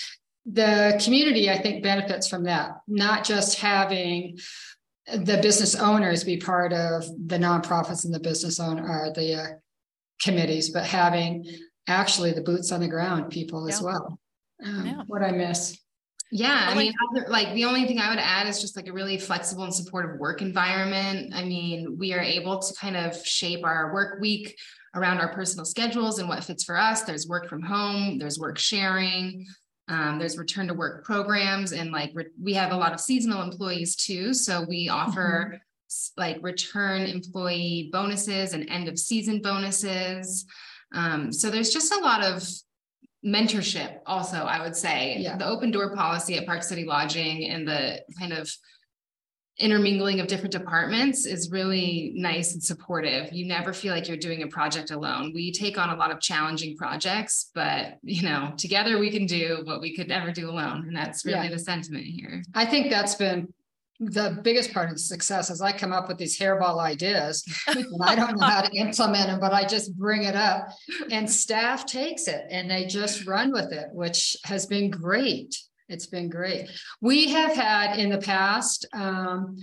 the 0.47 1.01
community 1.05 1.51
I 1.51 1.59
think 1.59 1.83
benefits 1.83 2.29
from 2.29 2.45
that 2.45 2.81
not 2.87 3.25
just 3.25 3.59
having 3.59 4.39
the 5.07 5.39
business 5.43 5.75
owners 5.75 6.25
be 6.25 6.37
part 6.37 6.73
of 6.73 7.05
the 7.27 7.39
nonprofits 7.39 8.05
and 8.05 8.15
the 8.15 8.21
business 8.21 8.61
owner 8.61 8.87
or 8.87 9.13
the 9.13 9.35
uh, 9.35 9.47
committees 10.23 10.71
but 10.71 10.85
having 10.85 11.47
actually 11.91 12.33
the 12.33 12.43
boots 12.43 12.73
on 12.73 12.81
the 12.81 12.89
ground 12.89 13.31
people 13.31 13.69
yeah. 13.69 13.75
as 13.75 13.83
well. 13.83 14.19
Um, 14.65 14.87
yeah. 14.87 15.03
What 15.07 15.23
I 15.23 15.33
miss. 15.33 15.79
Yeah, 16.33 16.67
I 16.69 16.77
mean, 16.77 16.93
like 17.27 17.53
the 17.55 17.65
only 17.65 17.87
thing 17.87 17.99
I 17.99 18.09
would 18.11 18.21
add 18.21 18.47
is 18.47 18.61
just 18.61 18.77
like 18.77 18.87
a 18.87 18.93
really 18.93 19.19
flexible 19.19 19.65
and 19.65 19.75
supportive 19.75 20.21
work 20.21 20.43
environment. 20.43 21.33
I 21.35 21.45
mean, 21.45 21.97
we 21.99 22.13
are 22.13 22.21
able 22.21 22.61
to 22.61 22.75
kind 22.75 22.97
of 22.97 23.17
shape 23.27 23.65
our 23.65 23.93
work 23.93 24.21
week 24.21 24.57
around 24.95 25.19
our 25.19 25.33
personal 25.33 25.65
schedules 25.65 26.21
and 26.21 26.29
what 26.29 26.45
fits 26.45 26.63
for 26.63 26.77
us. 26.77 27.03
There's 27.03 27.27
work 27.27 27.49
from 27.49 27.63
home, 27.63 28.19
there's 28.19 28.39
work 28.39 28.59
sharing, 28.59 29.45
um, 29.89 30.21
there's 30.21 30.39
return 30.39 30.69
to 30.69 30.75
work 30.75 31.05
programs, 31.05 31.73
and 31.73 31.91
like 31.91 32.13
re- 32.15 32.27
we 32.41 32.53
have 32.55 32.71
a 32.71 32.77
lot 32.77 32.93
of 32.93 33.01
seasonal 33.01 33.43
employees 33.43 33.97
too. 33.97 34.33
So 34.33 34.65
we 34.69 34.89
offer 34.89 35.47
mm-hmm. 35.47 36.21
like 36.21 36.39
return 36.43 37.03
employee 37.03 37.91
bonuses 37.93 38.53
and 38.55 38.71
end 38.71 38.89
of 38.89 39.01
season 39.01 39.43
bonuses. 39.43 40.47
Um, 40.95 41.33
so 41.33 41.51
there's 41.51 41.71
just 41.71 41.93
a 41.93 41.99
lot 41.99 42.23
of 42.23 42.47
mentorship 43.23 43.99
also 44.07 44.37
i 44.39 44.63
would 44.63 44.75
say 44.75 45.19
yeah. 45.19 45.37
the 45.37 45.47
open 45.47 45.71
door 45.71 45.95
policy 45.95 46.39
at 46.39 46.47
park 46.47 46.63
city 46.63 46.87
lodging 46.87 47.51
and 47.51 47.69
the 47.69 48.03
kind 48.19 48.33
of 48.33 48.51
intermingling 49.61 50.21
of 50.21 50.27
different 50.27 50.53
departments 50.53 51.27
is 51.27 51.51
really 51.51 52.13
nice 52.17 52.55
and 52.55 52.63
supportive. 52.63 53.31
You 53.33 53.47
never 53.47 53.73
feel 53.73 53.95
like 53.95 54.09
you're 54.09 54.17
doing 54.17 54.43
a 54.43 54.47
project 54.47 54.91
alone. 54.91 55.33
We 55.35 55.53
take 55.53 55.77
on 55.79 55.91
a 55.91 55.97
lot 55.97 56.11
of 56.11 56.21
challenging 56.21 56.77
projects, 56.77 57.51
but 57.55 57.99
you 58.03 58.23
know, 58.23 58.53
together 58.57 58.99
we 58.99 59.11
can 59.11 59.27
do 59.27 59.61
what 59.65 59.81
we 59.81 59.95
could 59.95 60.09
never 60.09 60.33
do 60.33 60.51
alone. 60.51 60.87
And 60.89 60.97
that's 60.97 61.25
really 61.25 61.45
yeah. 61.45 61.51
the 61.51 61.59
sentiment 61.59 62.07
here. 62.07 62.43
I 62.55 62.65
think 62.65 62.91
that's 62.91 63.15
been 63.15 63.53
the 64.01 64.41
biggest 64.43 64.73
part 64.73 64.91
of 64.91 64.99
success 64.99 65.51
is 65.51 65.61
I 65.61 65.73
come 65.73 65.93
up 65.93 66.09
with 66.09 66.17
these 66.17 66.39
hairball 66.39 66.79
ideas 66.79 67.45
and 67.67 67.87
I 68.03 68.15
don't 68.15 68.39
know 68.39 68.47
how 68.47 68.63
to 68.63 68.75
implement 68.75 69.27
them, 69.27 69.41
but 69.41 69.53
I 69.53 69.67
just 69.67 69.97
bring 69.97 70.25
it 70.25 70.35
up 70.35 70.69
and 71.11 71.31
staff 71.31 71.85
takes 71.85 72.27
it 72.27 72.47
and 72.51 72.71
they 72.71 72.87
just 72.87 73.27
run 73.27 73.53
with 73.53 73.73
it, 73.73 73.89
which 73.93 74.37
has 74.45 74.65
been 74.65 74.91
great. 74.91 75.55
It's 75.91 76.07
been 76.07 76.31
great. 76.31 76.71
We 77.03 77.29
have 77.31 77.55
had 77.55 77.99
in 77.99 78.09
the 78.09 78.19
past, 78.19 78.87
um, 78.95 79.59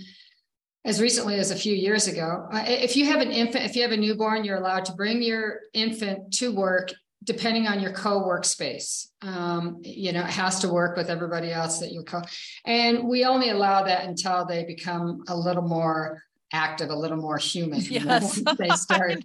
as 0.84 1.00
recently 1.00 1.34
as 1.34 1.50
a 1.50 1.56
few 1.56 1.74
years 1.74 2.06
ago, 2.06 2.46
uh, 2.52 2.64
if 2.66 2.96
you 2.96 3.06
have 3.06 3.20
an 3.20 3.32
infant, 3.32 3.64
if 3.64 3.74
you 3.74 3.82
have 3.82 3.92
a 3.92 3.96
newborn, 3.96 4.44
you're 4.44 4.58
allowed 4.58 4.84
to 4.84 4.92
bring 4.92 5.20
your 5.20 5.60
infant 5.74 6.32
to 6.34 6.54
work 6.54 6.92
depending 7.24 7.66
on 7.66 7.80
your 7.80 7.92
co-workspace. 7.92 9.08
Um, 9.22 9.80
you 9.82 10.12
know, 10.12 10.20
it 10.20 10.30
has 10.30 10.60
to 10.60 10.68
work 10.68 10.96
with 10.96 11.10
everybody 11.10 11.52
else 11.52 11.78
that 11.80 11.92
you 11.92 12.02
co. 12.02 12.22
And 12.64 13.08
we 13.08 13.24
only 13.24 13.50
allow 13.50 13.82
that 13.84 14.04
until 14.04 14.46
they 14.46 14.64
become 14.64 15.24
a 15.28 15.36
little 15.36 15.62
more 15.62 16.22
active, 16.52 16.90
a 16.90 16.96
little 16.96 17.16
more 17.16 17.38
human. 17.38 17.80
Yes. 17.80 18.40
they 18.58 18.68
start 18.76 19.18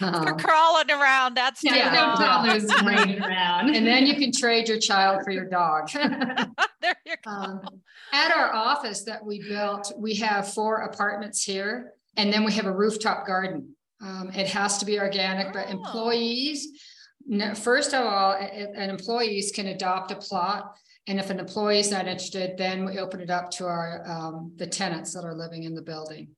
um, 0.00 0.24
They're 0.24 0.34
crawling 0.34 0.90
around. 0.90 1.34
That's 1.34 1.62
yeah, 1.62 1.92
no 1.92 2.24
toddlers 2.24 2.64
running 2.82 3.20
around. 3.20 3.74
And 3.74 3.86
then 3.86 4.06
you 4.06 4.14
can 4.16 4.32
trade 4.32 4.68
your 4.68 4.78
child 4.78 5.22
for 5.24 5.30
your 5.30 5.48
dog. 5.48 5.90
there 6.80 6.96
you 7.06 7.14
go. 7.24 7.30
Um, 7.30 7.60
at 8.12 8.34
our 8.34 8.54
office 8.54 9.04
that 9.04 9.24
we 9.24 9.42
built, 9.42 9.92
we 9.96 10.14
have 10.16 10.52
four 10.52 10.82
apartments 10.82 11.42
here, 11.42 11.92
and 12.16 12.32
then 12.32 12.44
we 12.44 12.52
have 12.52 12.66
a 12.66 12.72
rooftop 12.72 13.26
garden. 13.26 13.74
Um, 14.00 14.30
it 14.34 14.48
has 14.48 14.78
to 14.78 14.84
be 14.84 14.98
organic, 14.98 15.48
oh. 15.48 15.50
but 15.52 15.70
employees, 15.70 16.68
first 17.54 17.92
of 17.94 18.04
all, 18.04 18.32
an 18.32 18.90
employees 18.90 19.52
can 19.52 19.68
adopt 19.68 20.10
a 20.10 20.16
plot. 20.16 20.76
And 21.08 21.18
if 21.18 21.30
an 21.30 21.40
employee 21.40 21.80
is 21.80 21.90
not 21.90 22.06
interested, 22.06 22.56
then 22.56 22.84
we 22.84 22.98
open 22.98 23.20
it 23.20 23.30
up 23.30 23.50
to 23.52 23.66
our 23.66 24.04
um, 24.08 24.52
the 24.56 24.66
tenants 24.66 25.14
that 25.14 25.24
are 25.24 25.34
living 25.34 25.64
in 25.64 25.74
the 25.74 25.82
building. 25.82 26.28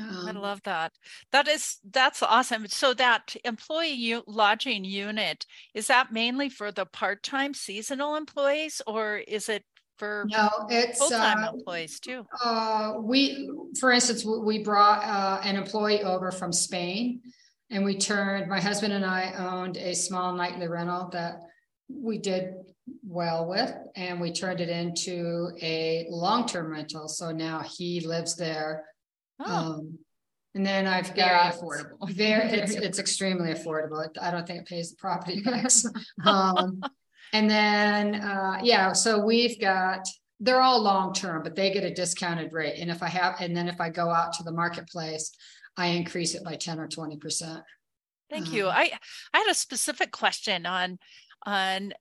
Um, 0.00 0.28
I 0.28 0.30
love 0.32 0.62
that. 0.64 0.92
That 1.32 1.48
is 1.48 1.78
that's 1.88 2.22
awesome. 2.22 2.66
So 2.68 2.94
that 2.94 3.36
employee 3.44 3.92
u- 3.92 4.24
lodging 4.26 4.84
unit 4.84 5.44
is 5.74 5.86
that 5.88 6.12
mainly 6.12 6.48
for 6.48 6.70
the 6.72 6.86
part-time 6.86 7.54
seasonal 7.54 8.16
employees, 8.16 8.80
or 8.86 9.16
is 9.18 9.48
it 9.48 9.64
for 9.98 10.26
no? 10.28 10.48
It's 10.68 10.98
full-time 10.98 11.44
uh, 11.44 11.52
employees 11.52 11.98
too. 12.00 12.24
Uh, 12.44 12.94
we, 13.00 13.50
for 13.80 13.90
instance, 13.90 14.24
we 14.24 14.62
brought 14.62 15.02
uh, 15.04 15.40
an 15.42 15.56
employee 15.56 16.02
over 16.02 16.30
from 16.30 16.52
Spain, 16.52 17.20
and 17.70 17.84
we 17.84 17.96
turned. 17.96 18.48
My 18.48 18.60
husband 18.60 18.92
and 18.92 19.04
I 19.04 19.32
owned 19.32 19.76
a 19.76 19.94
small 19.94 20.34
nightly 20.34 20.68
rental 20.68 21.08
that 21.12 21.40
we 21.88 22.18
did 22.18 22.54
well 23.06 23.46
with, 23.48 23.72
and 23.96 24.20
we 24.20 24.32
turned 24.32 24.60
it 24.60 24.68
into 24.68 25.50
a 25.62 26.06
long-term 26.10 26.70
rental. 26.70 27.08
So 27.08 27.30
now 27.30 27.60
he 27.60 28.00
lives 28.00 28.36
there 28.36 28.84
Oh. 29.40 29.54
Um, 29.54 29.98
and 30.54 30.66
then 30.66 30.86
I've 30.86 31.14
got 31.14 31.16
very 31.16 31.38
affordable. 31.52 32.10
Very, 32.10 32.48
it's, 32.50 32.74
it's 32.74 32.98
extremely 32.98 33.52
affordable. 33.52 34.06
I 34.20 34.30
don't 34.30 34.46
think 34.46 34.62
it 34.62 34.66
pays 34.66 34.90
the 34.90 34.96
property 34.96 35.42
tax. 35.44 35.86
um, 36.24 36.82
and 37.32 37.48
then, 37.48 38.16
uh, 38.16 38.58
yeah, 38.62 38.92
so 38.92 39.24
we've 39.24 39.60
got, 39.60 40.08
they're 40.40 40.60
all 40.60 40.80
long 40.80 41.12
term, 41.12 41.42
but 41.42 41.54
they 41.54 41.70
get 41.72 41.84
a 41.84 41.92
discounted 41.92 42.52
rate. 42.52 42.78
And 42.78 42.90
if 42.90 43.02
I 43.02 43.08
have, 43.08 43.36
and 43.40 43.56
then 43.56 43.68
if 43.68 43.80
I 43.80 43.90
go 43.90 44.08
out 44.08 44.32
to 44.34 44.42
the 44.42 44.52
marketplace, 44.52 45.30
I 45.78 45.86
increase 45.86 46.34
it 46.34 46.44
by 46.44 46.56
10 46.56 46.80
or 46.80 46.88
20%. 46.88 47.62
Thank 48.28 48.52
you. 48.52 48.66
Um, 48.66 48.74
I 48.76 48.92
I 49.32 49.38
had 49.38 49.50
a 49.50 49.54
specific 49.54 50.10
question 50.10 50.66
on 50.66 50.98
on 51.46 51.92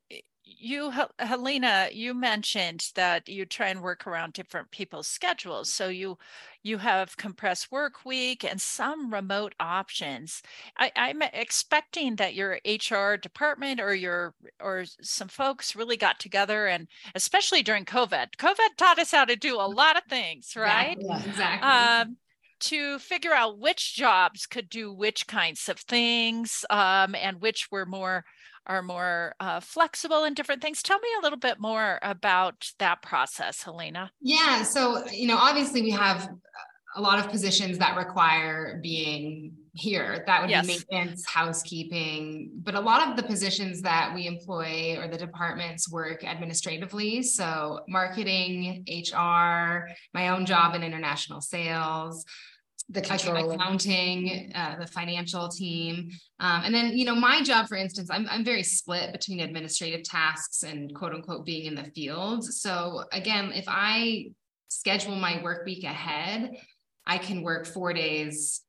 you 0.43 0.91
helena 1.19 1.89
you 1.91 2.13
mentioned 2.13 2.89
that 2.95 3.27
you 3.27 3.45
try 3.45 3.67
and 3.67 3.81
work 3.81 4.07
around 4.07 4.33
different 4.33 4.71
people's 4.71 5.07
schedules 5.07 5.71
so 5.71 5.89
you 5.89 6.17
you 6.63 6.77
have 6.77 7.17
compressed 7.17 7.71
work 7.71 8.05
week 8.05 8.45
and 8.45 8.59
some 8.59 9.13
remote 9.13 9.53
options 9.59 10.41
I, 10.77 10.91
i'm 10.95 11.21
expecting 11.21 12.15
that 12.15 12.33
your 12.33 12.59
hr 12.65 13.17
department 13.17 13.81
or 13.81 13.93
your 13.93 14.35
or 14.61 14.85
some 15.01 15.27
folks 15.27 15.75
really 15.75 15.97
got 15.97 16.19
together 16.19 16.67
and 16.67 16.87
especially 17.13 17.61
during 17.61 17.83
covid 17.83 18.27
covid 18.37 18.77
taught 18.77 18.99
us 18.99 19.11
how 19.11 19.25
to 19.25 19.35
do 19.35 19.55
a 19.55 19.67
lot 19.67 19.97
of 19.97 20.03
things 20.05 20.53
right 20.55 20.97
yeah, 20.99 21.23
exactly 21.23 21.69
um, 21.69 22.17
to 22.59 22.99
figure 22.99 23.33
out 23.33 23.59
which 23.59 23.95
jobs 23.95 24.45
could 24.45 24.69
do 24.69 24.93
which 24.93 25.27
kinds 25.27 25.69
of 25.69 25.79
things 25.79 26.65
um, 26.69 27.15
and 27.15 27.41
which 27.41 27.67
were 27.71 27.85
more 27.85 28.23
are 28.67 28.83
more 28.83 29.33
uh, 29.39 29.61
flexible 29.61 30.25
in 30.25 30.33
different 30.33 30.61
things. 30.61 30.83
Tell 30.83 30.99
me 30.99 31.07
a 31.19 31.23
little 31.23 31.39
bit 31.39 31.59
more 31.59 31.99
about 32.01 32.69
that 32.79 33.01
process, 33.01 33.63
Helena. 33.63 34.11
Yeah. 34.21 34.63
So, 34.63 35.07
you 35.09 35.27
know, 35.27 35.37
obviously 35.37 35.81
we 35.81 35.91
have 35.91 36.29
a 36.95 37.01
lot 37.01 37.19
of 37.19 37.29
positions 37.29 37.77
that 37.77 37.95
require 37.95 38.79
being 38.83 39.53
here. 39.77 40.23
That 40.25 40.41
would 40.41 40.49
yes. 40.49 40.65
be 40.65 40.73
maintenance, 40.73 41.25
housekeeping, 41.25 42.51
but 42.63 42.75
a 42.75 42.79
lot 42.79 43.07
of 43.07 43.15
the 43.15 43.23
positions 43.23 43.81
that 43.81 44.13
we 44.13 44.27
employ 44.27 44.97
or 44.99 45.07
the 45.07 45.17
departments 45.17 45.91
work 45.91 46.23
administratively. 46.23 47.23
So, 47.23 47.81
marketing, 47.87 48.85
HR, 48.87 49.89
my 50.13 50.29
own 50.29 50.45
job 50.45 50.75
in 50.75 50.83
international 50.83 51.41
sales, 51.41 52.25
the 52.89 53.01
control 53.01 53.51
accounting, 53.51 54.51
uh, 54.55 54.77
the 54.79 54.87
financial 54.87 55.49
team. 55.49 56.09
Um, 56.39 56.61
and 56.63 56.73
then, 56.73 56.97
you 56.97 57.05
know, 57.05 57.15
my 57.15 57.41
job, 57.41 57.67
for 57.67 57.75
instance, 57.75 58.09
I'm, 58.09 58.27
I'm 58.29 58.45
very 58.45 58.63
split 58.63 59.11
between 59.11 59.41
administrative 59.41 60.03
tasks 60.03 60.63
and 60.63 60.95
quote 60.95 61.13
unquote 61.13 61.45
being 61.45 61.65
in 61.65 61.75
the 61.75 61.83
field. 61.91 62.45
So 62.45 63.03
again, 63.11 63.51
if 63.53 63.65
I 63.67 64.27
schedule 64.69 65.15
my 65.15 65.41
work 65.43 65.65
week 65.65 65.83
ahead, 65.83 66.51
I 67.05 67.17
can 67.17 67.41
work 67.41 67.65
four 67.65 67.93
days, 67.93 68.61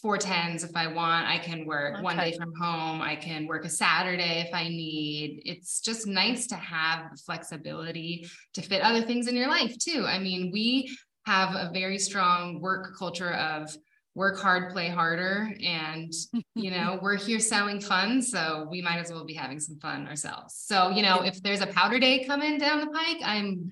four 0.00 0.18
tens 0.18 0.64
if 0.64 0.76
I 0.76 0.86
want. 0.86 1.26
I 1.26 1.38
can 1.38 1.66
work 1.66 1.94
okay. 1.94 2.02
one 2.02 2.16
day 2.16 2.36
from 2.36 2.52
home. 2.54 3.00
I 3.00 3.16
can 3.16 3.46
work 3.46 3.64
a 3.64 3.68
Saturday 3.68 4.44
if 4.46 4.54
I 4.54 4.68
need. 4.68 5.42
It's 5.44 5.80
just 5.80 6.06
nice 6.06 6.46
to 6.48 6.56
have 6.56 7.10
the 7.10 7.16
flexibility 7.18 8.28
to 8.54 8.62
fit 8.62 8.82
other 8.82 9.02
things 9.02 9.26
in 9.26 9.36
your 9.36 9.48
life 9.48 9.76
too. 9.78 10.04
I 10.06 10.18
mean, 10.18 10.50
we 10.52 10.96
have 11.26 11.54
a 11.54 11.70
very 11.72 11.98
strong 11.98 12.60
work 12.60 12.96
culture 12.96 13.32
of 13.32 13.74
work 14.14 14.38
hard, 14.38 14.72
play 14.72 14.88
harder. 14.88 15.52
And, 15.64 16.12
you 16.54 16.70
know, 16.70 16.98
we're 17.02 17.16
here 17.16 17.38
selling 17.38 17.80
fun. 17.80 18.22
So 18.22 18.66
we 18.70 18.82
might 18.82 18.98
as 18.98 19.12
well 19.12 19.24
be 19.24 19.34
having 19.34 19.60
some 19.60 19.78
fun 19.78 20.08
ourselves. 20.08 20.54
So, 20.56 20.90
you 20.90 21.02
know, 21.02 21.22
if 21.22 21.42
there's 21.42 21.60
a 21.60 21.66
powder 21.66 21.98
day 21.98 22.24
coming 22.24 22.58
down 22.58 22.80
the 22.80 22.86
pike, 22.86 23.18
I'm 23.24 23.70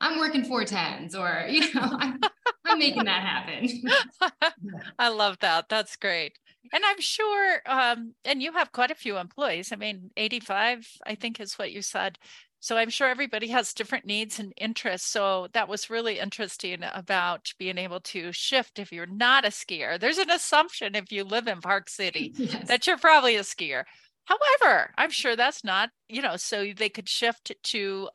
I'm 0.00 0.18
working 0.18 0.44
four 0.44 0.64
tens 0.64 1.14
or, 1.14 1.46
you 1.48 1.72
know, 1.74 1.82
I'm, 1.98 2.20
I'm 2.68 2.78
making 2.78 3.04
that 3.04 3.22
happen. 3.22 3.82
I 4.98 5.08
love 5.08 5.38
that. 5.40 5.68
That's 5.68 5.96
great. 5.96 6.38
And 6.72 6.84
I'm 6.84 7.00
sure, 7.00 7.60
um, 7.66 8.14
and 8.24 8.42
you 8.42 8.52
have 8.52 8.72
quite 8.72 8.90
a 8.90 8.96
few 8.96 9.16
employees. 9.16 9.72
I 9.72 9.76
mean, 9.76 10.10
85, 10.16 10.86
I 11.06 11.14
think 11.14 11.40
is 11.40 11.58
what 11.58 11.72
you 11.72 11.82
said. 11.82 12.18
So 12.60 12.76
I'm 12.76 12.90
sure 12.90 13.08
everybody 13.08 13.48
has 13.48 13.72
different 13.72 14.04
needs 14.04 14.38
and 14.38 14.52
interests. 14.56 15.08
So 15.08 15.46
that 15.52 15.68
was 15.68 15.90
really 15.90 16.18
interesting 16.18 16.80
about 16.92 17.52
being 17.58 17.78
able 17.78 18.00
to 18.00 18.32
shift 18.32 18.78
if 18.78 18.92
you're 18.92 19.06
not 19.06 19.44
a 19.44 19.48
skier. 19.48 19.98
There's 19.98 20.18
an 20.18 20.30
assumption 20.30 20.94
if 20.94 21.12
you 21.12 21.24
live 21.24 21.46
in 21.46 21.60
Park 21.60 21.88
City 21.88 22.32
yes. 22.36 22.66
that 22.68 22.86
you're 22.86 22.98
probably 22.98 23.36
a 23.36 23.42
skier. 23.42 23.84
However, 24.24 24.92
I'm 24.98 25.10
sure 25.10 25.36
that's 25.36 25.64
not, 25.64 25.90
you 26.08 26.20
know, 26.20 26.36
so 26.36 26.66
they 26.76 26.88
could 26.88 27.08
shift 27.08 27.52
to 27.62 28.08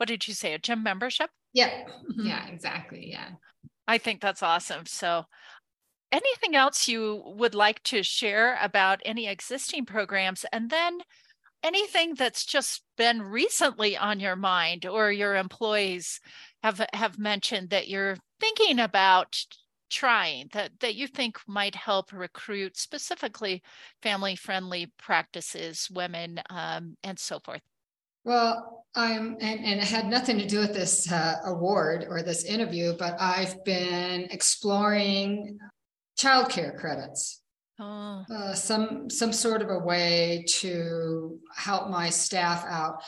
what 0.00 0.08
did 0.08 0.26
you 0.26 0.32
say, 0.32 0.54
a 0.54 0.58
gym 0.58 0.82
membership? 0.82 1.28
Yeah. 1.52 1.68
Mm-hmm. 1.68 2.26
Yeah, 2.26 2.46
exactly. 2.46 3.10
Yeah. 3.10 3.32
I 3.90 3.98
think 3.98 4.20
that's 4.20 4.42
awesome. 4.44 4.86
So 4.86 5.24
anything 6.12 6.54
else 6.54 6.86
you 6.86 7.24
would 7.26 7.56
like 7.56 7.82
to 7.84 8.04
share 8.04 8.56
about 8.62 9.02
any 9.04 9.26
existing 9.26 9.84
programs? 9.84 10.46
And 10.52 10.70
then 10.70 11.00
anything 11.64 12.14
that's 12.14 12.46
just 12.46 12.84
been 12.96 13.20
recently 13.20 13.96
on 13.96 14.20
your 14.20 14.36
mind 14.36 14.86
or 14.86 15.10
your 15.10 15.34
employees 15.34 16.20
have 16.62 16.80
have 16.92 17.18
mentioned 17.18 17.70
that 17.70 17.88
you're 17.88 18.16
thinking 18.38 18.78
about 18.78 19.36
trying 19.90 20.48
that 20.52 20.70
that 20.78 20.94
you 20.94 21.08
think 21.08 21.36
might 21.48 21.74
help 21.74 22.12
recruit 22.12 22.76
specifically 22.76 23.60
family 24.02 24.36
friendly 24.36 24.92
practices 24.98 25.88
women 25.90 26.40
um, 26.48 26.96
and 27.02 27.18
so 27.18 27.40
forth 27.40 27.62
well 28.24 28.84
i'm 28.94 29.36
and, 29.40 29.64
and 29.64 29.80
it 29.80 29.86
had 29.86 30.06
nothing 30.06 30.38
to 30.38 30.46
do 30.46 30.58
with 30.58 30.72
this 30.72 31.10
uh, 31.12 31.36
award 31.46 32.06
or 32.08 32.22
this 32.22 32.44
interview 32.44 32.94
but 32.98 33.16
i've 33.20 33.62
been 33.64 34.22
exploring 34.30 35.58
childcare 36.18 36.76
credits 36.76 37.40
Oh. 37.80 38.24
Uh, 38.30 38.52
some 38.52 39.08
some 39.08 39.32
sort 39.32 39.62
of 39.62 39.70
a 39.70 39.78
way 39.78 40.44
to 40.46 41.38
help 41.56 41.88
my 41.88 42.10
staff 42.10 42.64
out. 42.68 43.02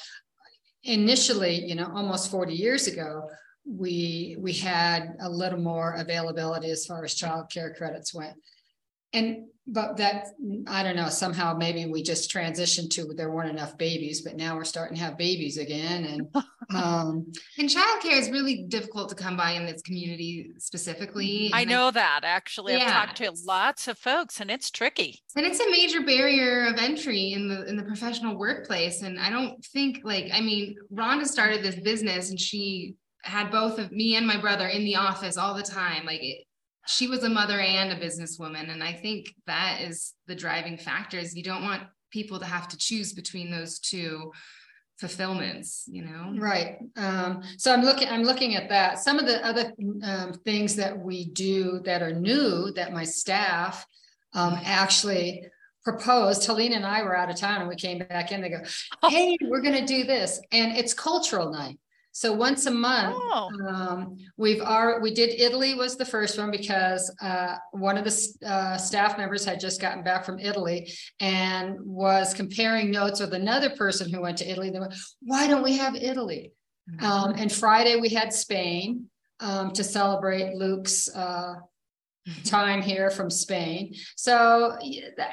Initially, 0.84 1.62
you 1.66 1.74
know, 1.74 1.92
almost 1.94 2.30
40 2.30 2.54
years 2.54 2.86
ago, 2.86 3.28
we 3.66 4.36
we 4.40 4.54
had 4.54 5.14
a 5.20 5.28
little 5.28 5.60
more 5.60 5.94
availability 5.98 6.70
as 6.70 6.86
far 6.86 7.04
as 7.04 7.14
child 7.14 7.50
care 7.52 7.74
credits 7.74 8.14
went. 8.14 8.34
And 9.12 9.48
but 9.66 9.96
that 9.96 10.28
I 10.66 10.82
don't 10.82 10.96
know, 10.96 11.08
somehow 11.08 11.54
maybe 11.54 11.86
we 11.86 12.02
just 12.02 12.30
transitioned 12.30 12.90
to 12.90 13.12
there 13.14 13.30
weren't 13.30 13.50
enough 13.50 13.78
babies, 13.78 14.22
but 14.22 14.36
now 14.36 14.56
we're 14.56 14.64
starting 14.64 14.96
to 14.96 15.02
have 15.02 15.16
babies 15.16 15.56
again. 15.56 16.04
And 16.04 16.28
um 16.74 17.32
and 17.58 17.68
childcare 17.68 18.18
is 18.18 18.30
really 18.30 18.64
difficult 18.68 19.08
to 19.10 19.14
come 19.14 19.36
by 19.36 19.52
in 19.52 19.66
this 19.66 19.82
community 19.82 20.50
specifically. 20.58 21.50
I 21.54 21.64
know 21.64 21.88
I, 21.88 21.90
that 21.92 22.20
actually. 22.24 22.74
Yeah. 22.74 22.86
I've 22.86 23.06
talked 23.06 23.16
to 23.18 23.32
lots 23.46 23.86
of 23.86 23.98
folks 23.98 24.40
and 24.40 24.50
it's 24.50 24.70
tricky. 24.70 25.20
And 25.36 25.46
it's 25.46 25.60
a 25.60 25.70
major 25.70 26.02
barrier 26.02 26.66
of 26.66 26.78
entry 26.78 27.32
in 27.32 27.48
the 27.48 27.64
in 27.66 27.76
the 27.76 27.84
professional 27.84 28.36
workplace. 28.36 29.02
And 29.02 29.18
I 29.20 29.30
don't 29.30 29.64
think 29.66 30.00
like 30.02 30.30
I 30.32 30.40
mean, 30.40 30.74
Rhonda 30.92 31.24
started 31.24 31.62
this 31.62 31.76
business 31.76 32.30
and 32.30 32.40
she 32.40 32.96
had 33.22 33.52
both 33.52 33.78
of 33.78 33.92
me 33.92 34.16
and 34.16 34.26
my 34.26 34.40
brother 34.40 34.66
in 34.66 34.84
the 34.84 34.96
office 34.96 35.36
all 35.36 35.54
the 35.54 35.62
time. 35.62 36.04
Like 36.04 36.22
it, 36.22 36.44
she 36.86 37.06
was 37.08 37.22
a 37.22 37.28
mother 37.28 37.60
and 37.60 37.92
a 37.92 37.96
businesswoman. 37.96 38.70
And 38.70 38.82
I 38.82 38.92
think 38.92 39.34
that 39.46 39.80
is 39.82 40.14
the 40.26 40.34
driving 40.34 40.76
factor 40.76 41.18
is 41.18 41.36
you 41.36 41.42
don't 41.42 41.62
want 41.62 41.82
people 42.10 42.38
to 42.38 42.44
have 42.44 42.68
to 42.68 42.76
choose 42.76 43.12
between 43.12 43.50
those 43.50 43.78
two 43.78 44.32
fulfillments 44.98 45.84
you 45.88 46.04
know? 46.04 46.34
Right 46.38 46.78
um, 46.96 47.42
so 47.56 47.72
i'm 47.72 47.82
looking 47.82 48.08
i'm 48.08 48.22
looking 48.22 48.54
at 48.54 48.68
that. 48.68 49.00
Some 49.00 49.18
of 49.18 49.26
the 49.26 49.44
other 49.44 49.72
um, 50.04 50.32
things 50.44 50.76
that 50.76 50.96
we 50.96 51.24
do 51.30 51.80
that 51.84 52.02
are 52.02 52.12
new 52.12 52.70
that 52.74 52.92
my 52.92 53.02
staff 53.02 53.84
um, 54.34 54.58
actually 54.62 55.48
proposed 55.82 56.46
helena 56.46 56.76
and 56.76 56.86
i 56.86 57.02
were 57.02 57.16
out 57.16 57.28
of 57.28 57.36
town 57.36 57.60
and 57.60 57.68
we 57.68 57.74
came 57.74 57.98
back 57.98 58.30
in 58.30 58.40
they 58.40 58.50
go 58.50 58.60
hey 59.08 59.36
we're 59.42 59.60
going 59.60 59.74
to 59.74 59.84
do 59.84 60.04
this 60.04 60.40
and 60.52 60.76
it's 60.76 60.94
cultural 60.94 61.50
night 61.50 61.80
so 62.12 62.30
once 62.30 62.66
a 62.66 62.70
month, 62.70 63.16
oh. 63.18 63.50
um, 63.66 64.16
we've 64.36 64.60
our 64.60 65.00
we 65.00 65.14
did 65.14 65.40
Italy 65.40 65.74
was 65.74 65.96
the 65.96 66.04
first 66.04 66.38
one 66.38 66.50
because 66.50 67.14
uh, 67.22 67.56
one 67.72 67.96
of 67.96 68.04
the 68.04 68.46
uh, 68.46 68.76
staff 68.76 69.16
members 69.16 69.46
had 69.46 69.58
just 69.58 69.80
gotten 69.80 70.04
back 70.04 70.26
from 70.26 70.38
Italy 70.38 70.92
and 71.20 71.76
was 71.80 72.34
comparing 72.34 72.90
notes 72.90 73.20
with 73.20 73.32
another 73.32 73.70
person 73.70 74.12
who 74.12 74.20
went 74.20 74.36
to 74.38 74.50
Italy. 74.50 74.68
They 74.68 74.78
went, 74.78 74.94
"Why 75.22 75.48
don't 75.48 75.62
we 75.62 75.78
have 75.78 75.94
Italy?" 75.96 76.52
Mm-hmm. 76.90 77.06
Um, 77.06 77.34
and 77.38 77.50
Friday 77.50 77.96
we 77.96 78.10
had 78.10 78.32
Spain 78.32 79.06
um, 79.40 79.70
to 79.72 79.82
celebrate 79.82 80.54
Luke's 80.54 81.08
uh, 81.14 81.54
time 82.44 82.82
here 82.82 83.10
from 83.10 83.30
Spain. 83.30 83.94
So, 84.16 84.76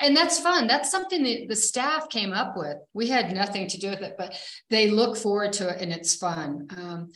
and 0.01 0.15
that's 0.15 0.39
fun. 0.39 0.67
That's 0.67 0.91
something 0.91 1.23
that 1.23 1.47
the 1.47 1.55
staff 1.55 2.09
came 2.09 2.33
up 2.33 2.55
with. 2.55 2.77
We 2.93 3.07
had 3.07 3.33
nothing 3.33 3.67
to 3.67 3.79
do 3.79 3.89
with 3.89 4.01
it, 4.01 4.15
but 4.17 4.39
they 4.69 4.89
look 4.89 5.17
forward 5.17 5.53
to 5.53 5.69
it 5.69 5.81
and 5.81 5.91
it's 5.91 6.15
fun. 6.15 6.67
Um, 6.75 7.11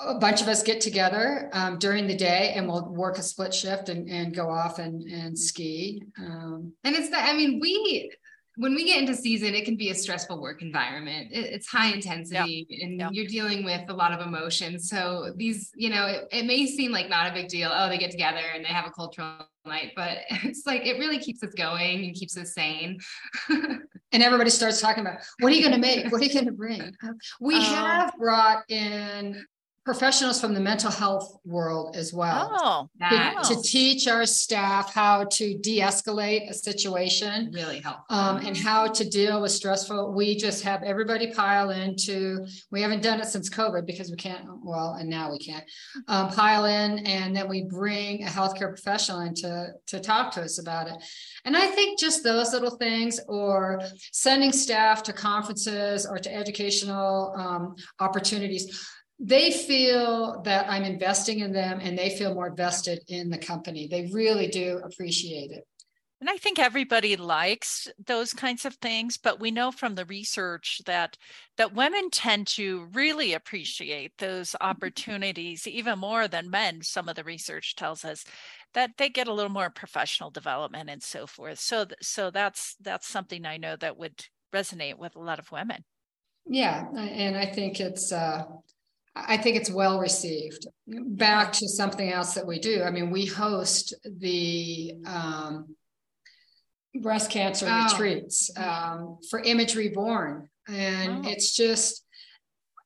a 0.00 0.14
bunch 0.14 0.40
of 0.40 0.48
us 0.48 0.62
get 0.62 0.80
together 0.80 1.50
um, 1.52 1.78
during 1.78 2.06
the 2.06 2.16
day 2.16 2.54
and 2.56 2.66
we'll 2.66 2.88
work 2.88 3.18
a 3.18 3.22
split 3.22 3.52
shift 3.52 3.88
and, 3.88 4.08
and 4.08 4.34
go 4.34 4.48
off 4.48 4.78
and, 4.78 5.02
and 5.02 5.38
ski. 5.38 6.02
Um, 6.18 6.72
and 6.84 6.96
it's 6.96 7.10
that, 7.10 7.28
I 7.28 7.36
mean, 7.36 7.60
we, 7.60 8.10
when 8.56 8.74
we 8.74 8.84
get 8.84 9.00
into 9.00 9.14
season, 9.14 9.54
it 9.54 9.64
can 9.64 9.76
be 9.76 9.90
a 9.90 9.94
stressful 9.94 10.40
work 10.40 10.60
environment. 10.60 11.32
It, 11.32 11.46
it's 11.46 11.66
high 11.66 11.92
intensity 11.92 12.66
and 12.82 13.14
you're 13.14 13.26
dealing 13.26 13.64
with 13.64 13.88
a 13.88 13.94
lot 13.94 14.12
of 14.12 14.26
emotions. 14.26 14.88
So 14.88 15.32
these, 15.36 15.70
you 15.74 15.88
know, 15.88 16.06
it, 16.06 16.28
it, 16.30 16.46
may 16.46 16.66
seem 16.66 16.92
like 16.92 17.08
not 17.08 17.30
a 17.30 17.34
big 17.34 17.48
deal. 17.48 17.70
Oh, 17.72 17.88
they 17.88 17.98
get 17.98 18.10
together 18.10 18.42
and 18.54 18.64
they 18.64 18.68
have 18.68 18.86
a 18.86 18.90
cultural 18.90 19.46
night, 19.64 19.92
but 19.96 20.18
it's 20.30 20.66
like 20.66 20.86
it 20.86 20.98
really 20.98 21.18
keeps 21.18 21.42
us 21.42 21.54
going 21.54 22.04
and 22.04 22.14
keeps 22.14 22.36
us 22.36 22.52
sane. 22.54 22.98
and 23.48 24.22
everybody 24.22 24.50
starts 24.50 24.80
talking 24.80 25.00
about 25.00 25.20
what 25.40 25.50
are 25.50 25.56
you 25.56 25.62
going 25.62 25.74
to 25.74 25.80
make? 25.80 26.12
What 26.12 26.20
are 26.20 26.24
you 26.24 26.32
going 26.32 26.46
to 26.46 26.52
bring? 26.52 26.94
We 27.40 27.56
um, 27.56 27.62
have 27.62 28.12
brought 28.18 28.64
in 28.70 29.44
professionals 29.84 30.40
from 30.40 30.54
the 30.54 30.60
mental 30.60 30.90
health 30.90 31.38
world 31.44 31.96
as 31.96 32.12
well. 32.12 32.50
Oh, 32.54 32.88
to, 33.10 33.54
to, 33.54 33.62
teach 33.62 34.06
our 34.06 34.26
staff 34.26 34.92
how 34.94 35.24
to 35.24 35.58
de-escalate 35.58 36.48
a 36.48 36.54
situation 36.54 37.50
really 37.52 37.80
help. 37.80 38.00
um, 38.10 38.36
and 38.38 38.56
how 38.56 38.86
to 38.86 39.08
deal 39.08 39.40
with 39.40 39.50
stressful 39.50 40.12
we 40.12 40.36
just 40.36 40.62
have 40.62 40.82
everybody 40.82 41.32
pile 41.32 41.70
into 41.70 42.44
we 42.70 42.82
haven't 42.82 43.02
done 43.02 43.20
it 43.20 43.26
since 43.26 43.48
covid 43.48 43.86
because 43.86 44.10
we 44.10 44.16
can't 44.16 44.46
well 44.62 44.94
and 44.94 45.08
now 45.08 45.30
we 45.30 45.38
can't 45.38 45.64
um, 46.08 46.28
pile 46.28 46.64
in 46.64 46.98
and 47.06 47.34
then 47.34 47.48
we 47.48 47.62
bring 47.62 48.24
a 48.24 48.26
healthcare 48.26 48.68
professional 48.68 49.20
in 49.20 49.34
to, 49.34 49.68
to 49.86 50.00
talk 50.00 50.32
to 50.32 50.42
us 50.42 50.58
about 50.60 50.88
it. 50.88 50.96
And 51.44 51.56
i 51.56 51.66
think 51.66 51.98
just 51.98 52.22
those 52.22 52.52
little 52.52 52.76
things 52.76 53.20
or 53.28 53.80
sending 54.12 54.52
staff 54.52 55.02
to 55.04 55.12
conferences 55.12 56.04
or 56.04 56.18
to 56.18 56.34
educational 56.34 57.34
um, 57.36 57.74
opportunities 58.00 58.88
they 59.24 59.52
feel 59.52 60.42
that 60.42 60.68
I'm 60.68 60.82
investing 60.82 61.38
in 61.38 61.52
them 61.52 61.78
and 61.80 61.96
they 61.96 62.10
feel 62.10 62.34
more 62.34 62.52
vested 62.52 63.04
in 63.06 63.30
the 63.30 63.38
company. 63.38 63.86
They 63.86 64.10
really 64.12 64.48
do 64.48 64.80
appreciate 64.82 65.52
it. 65.52 65.64
And 66.20 66.28
I 66.28 66.36
think 66.36 66.58
everybody 66.58 67.16
likes 67.16 67.88
those 68.04 68.32
kinds 68.32 68.64
of 68.64 68.74
things, 68.76 69.16
but 69.16 69.40
we 69.40 69.50
know 69.50 69.70
from 69.70 69.94
the 69.94 70.04
research 70.04 70.80
that 70.86 71.16
that 71.56 71.74
women 71.74 72.10
tend 72.10 72.46
to 72.48 72.88
really 72.92 73.32
appreciate 73.32 74.18
those 74.18 74.54
opportunities 74.60 75.66
even 75.66 75.98
more 75.98 76.26
than 76.28 76.50
men. 76.50 76.82
Some 76.82 77.08
of 77.08 77.14
the 77.16 77.24
research 77.24 77.76
tells 77.76 78.04
us 78.04 78.24
that 78.74 78.92
they 78.98 79.08
get 79.08 79.28
a 79.28 79.32
little 79.32 79.50
more 79.50 79.70
professional 79.70 80.30
development 80.30 80.90
and 80.90 81.02
so 81.02 81.26
forth. 81.26 81.58
So 81.58 81.86
so 82.00 82.30
that's 82.30 82.76
that's 82.80 83.08
something 83.08 83.44
I 83.46 83.56
know 83.56 83.76
that 83.76 83.96
would 83.96 84.24
resonate 84.52 84.98
with 84.98 85.14
a 85.16 85.20
lot 85.20 85.38
of 85.38 85.52
women. 85.52 85.84
Yeah, 86.46 86.86
and 86.96 87.36
I 87.36 87.46
think 87.46 87.80
it's 87.80 88.12
uh 88.12 88.44
I 89.14 89.36
think 89.36 89.56
it's 89.56 89.70
well 89.70 89.98
received. 90.00 90.66
Back 90.86 91.52
to 91.54 91.68
something 91.68 92.10
else 92.10 92.34
that 92.34 92.46
we 92.46 92.58
do. 92.58 92.82
I 92.82 92.90
mean, 92.90 93.10
we 93.10 93.26
host 93.26 93.94
the 94.04 94.94
um, 95.06 95.76
breast 97.00 97.30
cancer 97.30 97.66
oh. 97.68 97.84
retreats 97.84 98.50
um, 98.56 99.18
for 99.30 99.40
Image 99.40 99.76
Reborn. 99.76 100.48
And 100.68 101.26
oh. 101.26 101.28
it's 101.28 101.54
just, 101.54 102.04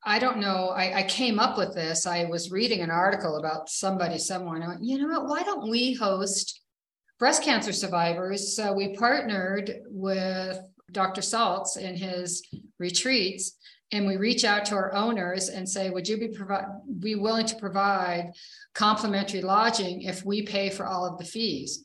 I 0.04 0.18
don't 0.18 0.38
know. 0.38 0.68
I, 0.68 0.98
I, 0.98 1.02
came 1.04 1.38
up 1.38 1.58
with 1.58 1.74
this. 1.74 2.06
I 2.06 2.24
was 2.24 2.50
reading 2.50 2.80
an 2.80 2.90
article 2.90 3.36
about 3.36 3.68
somebody 3.68 4.18
somewhere, 4.18 4.54
and 4.56 4.64
I 4.64 4.68
went, 4.68 4.84
you 4.84 4.98
know 4.98 5.08
what? 5.08 5.28
Why 5.28 5.42
don't 5.42 5.68
we 5.68 5.94
host 5.94 6.60
breast 7.18 7.42
cancer 7.42 7.72
survivors? 7.72 8.56
So 8.56 8.72
we 8.72 8.96
partnered 8.96 9.72
with 9.86 10.58
Dr. 10.90 11.20
Saltz 11.20 11.76
in 11.76 11.96
his 11.96 12.42
retreats 12.78 13.56
and 13.92 14.06
we 14.06 14.16
reach 14.16 14.44
out 14.44 14.64
to 14.66 14.74
our 14.74 14.92
owners 14.94 15.48
and 15.48 15.68
say, 15.68 15.90
would 15.90 16.08
you 16.08 16.18
be 16.18 16.28
provide 16.28 16.66
be 16.98 17.14
willing 17.14 17.46
to 17.46 17.56
provide 17.56 18.32
complimentary 18.74 19.42
lodging 19.42 20.02
if 20.02 20.24
we 20.24 20.42
pay 20.42 20.70
for 20.70 20.86
all 20.86 21.06
of 21.06 21.18
the 21.18 21.24
fees? 21.24 21.84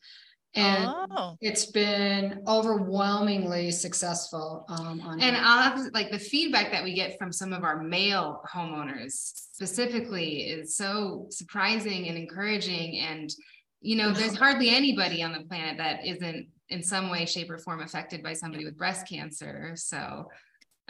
And 0.53 0.85
oh. 0.89 1.37
it's 1.39 1.67
been 1.67 2.43
overwhelmingly 2.45 3.71
successful. 3.71 4.65
Um, 4.67 5.01
and 5.21 5.37
I'll 5.37 5.89
like 5.93 6.11
the 6.11 6.19
feedback 6.19 6.71
that 6.73 6.83
we 6.83 6.93
get 6.93 7.17
from 7.17 7.31
some 7.31 7.53
of 7.53 7.63
our 7.63 7.81
male 7.81 8.41
homeowners 8.51 9.13
specifically 9.53 10.41
is 10.41 10.75
so 10.75 11.27
surprising 11.29 12.09
and 12.09 12.17
encouraging. 12.17 12.99
And 12.99 13.33
you 13.79 13.95
know, 13.95 14.11
there's 14.11 14.35
hardly 14.37 14.69
anybody 14.69 15.23
on 15.23 15.31
the 15.31 15.41
planet 15.41 15.77
that 15.77 16.05
isn't 16.05 16.47
in 16.67 16.83
some 16.83 17.09
way, 17.09 17.25
shape, 17.25 17.49
or 17.49 17.57
form 17.57 17.81
affected 17.81 18.23
by 18.23 18.33
somebody 18.33 18.65
with 18.65 18.77
breast 18.77 19.07
cancer. 19.07 19.73
So 19.75 20.27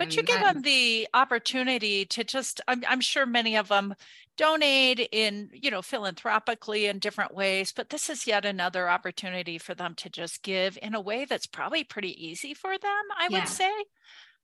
but 0.01 0.15
you 0.15 0.23
give 0.23 0.39
them 0.39 0.61
the 0.61 1.07
opportunity 1.13 2.05
to 2.05 2.23
just, 2.23 2.59
I'm, 2.67 2.83
I'm 2.87 3.01
sure 3.01 3.25
many 3.25 3.55
of 3.55 3.67
them 3.67 3.93
donate 4.37 5.07
in, 5.11 5.49
you 5.53 5.69
know, 5.69 5.81
philanthropically 5.81 6.87
in 6.87 6.99
different 6.99 7.35
ways, 7.35 7.71
but 7.71 7.89
this 7.89 8.09
is 8.09 8.25
yet 8.25 8.43
another 8.43 8.89
opportunity 8.89 9.57
for 9.57 9.75
them 9.75 9.93
to 9.95 10.09
just 10.09 10.41
give 10.41 10.77
in 10.81 10.95
a 10.95 11.01
way 11.01 11.25
that's 11.25 11.45
probably 11.45 11.83
pretty 11.83 12.25
easy 12.25 12.53
for 12.53 12.71
them, 12.71 13.03
I 13.15 13.27
yeah. 13.29 13.39
would 13.39 13.47
say. 13.47 13.71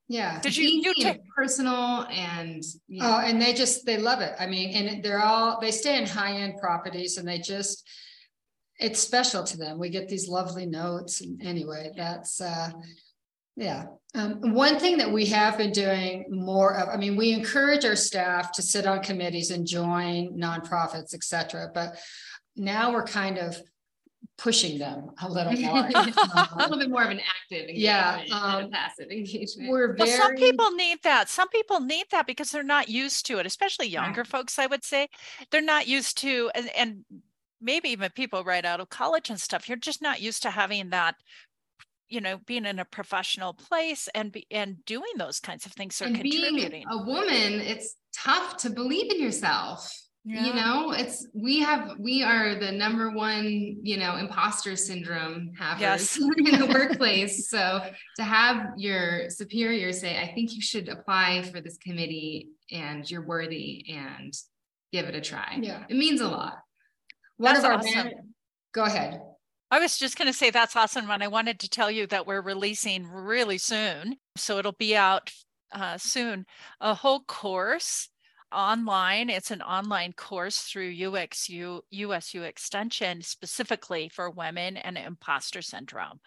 Yeah. 0.07 0.37
Because 0.37 0.57
you, 0.57 0.69
you 0.69 0.93
take 0.93 1.21
personal 1.35 2.05
and 2.11 2.63
you 2.87 3.01
know. 3.01 3.15
oh, 3.17 3.19
and 3.19 3.41
they 3.41 3.53
just 3.53 3.85
they 3.85 3.97
love 3.97 4.21
it. 4.21 4.33
I 4.39 4.45
mean, 4.47 4.69
and 4.75 5.03
they're 5.03 5.23
all 5.23 5.59
they 5.59 5.71
stay 5.71 5.97
in 5.97 6.05
high-end 6.05 6.59
properties 6.61 7.17
and 7.17 7.27
they 7.27 7.39
just 7.39 7.89
it's 8.79 8.99
special 8.99 9.43
to 9.43 9.57
them. 9.57 9.79
We 9.79 9.89
get 9.89 10.07
these 10.07 10.29
lovely 10.29 10.65
notes. 10.65 11.21
And 11.21 11.41
anyway, 11.43 11.91
that's 11.97 12.39
uh 12.39 12.69
yeah. 13.57 13.85
Um, 14.15 14.53
one 14.53 14.79
thing 14.79 14.97
that 14.97 15.11
we 15.11 15.25
have 15.27 15.57
been 15.57 15.71
doing 15.71 16.25
more 16.29 16.75
of, 16.75 16.89
I 16.89 16.97
mean, 16.97 17.17
we 17.17 17.33
encourage 17.33 17.85
our 17.85 17.95
staff 17.95 18.51
to 18.53 18.61
sit 18.61 18.87
on 18.87 19.03
committees 19.03 19.51
and 19.51 19.67
join 19.67 20.39
nonprofits, 20.39 21.13
et 21.13 21.23
cetera. 21.23 21.69
But 21.73 21.97
now 22.55 22.93
we're 22.93 23.03
kind 23.03 23.37
of 23.37 23.57
pushing 24.37 24.77
them 24.77 25.09
a 25.21 25.29
little 25.29 25.53
more. 25.59 25.89
a 25.89 26.55
little 26.57 26.77
bit 26.77 26.89
more 26.89 27.03
of 27.03 27.09
an 27.09 27.19
active 27.19 27.69
yeah, 27.69 28.23
um, 28.31 28.69
passive 28.71 29.09
engagement. 29.09 29.69
We're 29.69 29.95
very... 29.95 30.09
Well, 30.09 30.19
some 30.19 30.35
people 30.35 30.71
need 30.71 30.99
that. 31.03 31.29
Some 31.29 31.49
people 31.49 31.79
need 31.79 32.05
that 32.11 32.27
because 32.27 32.51
they're 32.51 32.63
not 32.63 32.89
used 32.89 33.25
to 33.27 33.39
it, 33.39 33.45
especially 33.45 33.87
younger 33.87 34.21
right. 34.21 34.27
folks, 34.27 34.59
I 34.59 34.67
would 34.67 34.83
say. 34.83 35.09
They're 35.51 35.61
not 35.61 35.87
used 35.87 36.17
to, 36.19 36.51
and, 36.55 36.69
and 36.75 37.05
maybe 37.59 37.89
even 37.89 38.11
people 38.11 38.43
right 38.43 38.65
out 38.65 38.79
of 38.79 38.89
college 38.89 39.29
and 39.29 39.41
stuff, 39.41 39.67
you're 39.67 39.77
just 39.77 40.01
not 40.01 40.21
used 40.21 40.43
to 40.43 40.51
having 40.51 40.91
that 40.91 41.15
you 42.09 42.21
know 42.21 42.39
being 42.45 42.65
in 42.65 42.79
a 42.79 42.85
professional 42.85 43.53
place 43.53 44.07
and 44.15 44.31
be 44.31 44.45
and 44.51 44.83
doing 44.85 45.11
those 45.17 45.39
kinds 45.39 45.65
of 45.65 45.71
things 45.73 46.01
are 46.01 46.05
and 46.05 46.15
contributing 46.15 46.85
a 46.89 46.97
woman 47.03 47.59
it's 47.61 47.95
tough 48.13 48.57
to 48.57 48.69
believe 48.69 49.11
in 49.11 49.21
yourself 49.21 49.93
yeah. 50.23 50.45
you 50.45 50.53
know 50.53 50.91
it's 50.91 51.27
we 51.33 51.59
have 51.59 51.93
we 51.99 52.23
are 52.23 52.55
the 52.55 52.71
number 52.71 53.11
one 53.11 53.77
you 53.81 53.97
know 53.97 54.17
imposter 54.17 54.75
syndrome 54.75 55.51
havers 55.57 55.81
yes. 55.81 56.17
in 56.37 56.59
the 56.59 56.65
workplace 56.73 57.49
so 57.49 57.81
to 58.15 58.23
have 58.23 58.67
your 58.77 59.29
superior 59.29 59.93
say 59.93 60.19
i 60.19 60.31
think 60.33 60.53
you 60.53 60.61
should 60.61 60.89
apply 60.89 61.41
for 61.43 61.61
this 61.61 61.77
committee 61.77 62.49
and 62.71 63.09
you're 63.09 63.25
worthy 63.25 63.85
and 63.89 64.33
give 64.91 65.05
it 65.05 65.15
a 65.15 65.21
try 65.21 65.57
yeah 65.61 65.83
it 65.89 65.95
means 65.95 66.21
a 66.21 66.27
lot 66.27 66.59
one 67.37 67.53
that's 67.53 67.63
of 67.63 67.71
our 67.71 67.77
awesome. 67.77 67.93
man- 67.93 68.33
go 68.73 68.83
ahead 68.83 69.21
I 69.69 69.79
was 69.79 69.97
just 69.97 70.17
going 70.17 70.31
to 70.31 70.37
say 70.37 70.49
that's 70.49 70.75
awesome. 70.75 71.09
And 71.09 71.23
I 71.23 71.27
wanted 71.27 71.59
to 71.59 71.69
tell 71.69 71.91
you 71.91 72.07
that 72.07 72.25
we're 72.25 72.41
releasing 72.41 73.05
really 73.05 73.57
soon. 73.57 74.17
So 74.35 74.57
it'll 74.59 74.71
be 74.73 74.95
out 74.95 75.31
uh, 75.73 75.97
soon 75.97 76.45
a 76.79 76.93
whole 76.93 77.21
course 77.21 78.09
online. 78.53 79.29
It's 79.29 79.51
an 79.51 79.61
online 79.61 80.13
course 80.13 80.59
through 80.59 80.95
UXU, 80.95 81.81
USU 81.89 82.43
Extension 82.43 83.21
specifically 83.21 84.09
for 84.09 84.29
women 84.29 84.77
and 84.77 84.97
imposter 84.97 85.61
syndrome. 85.61 86.19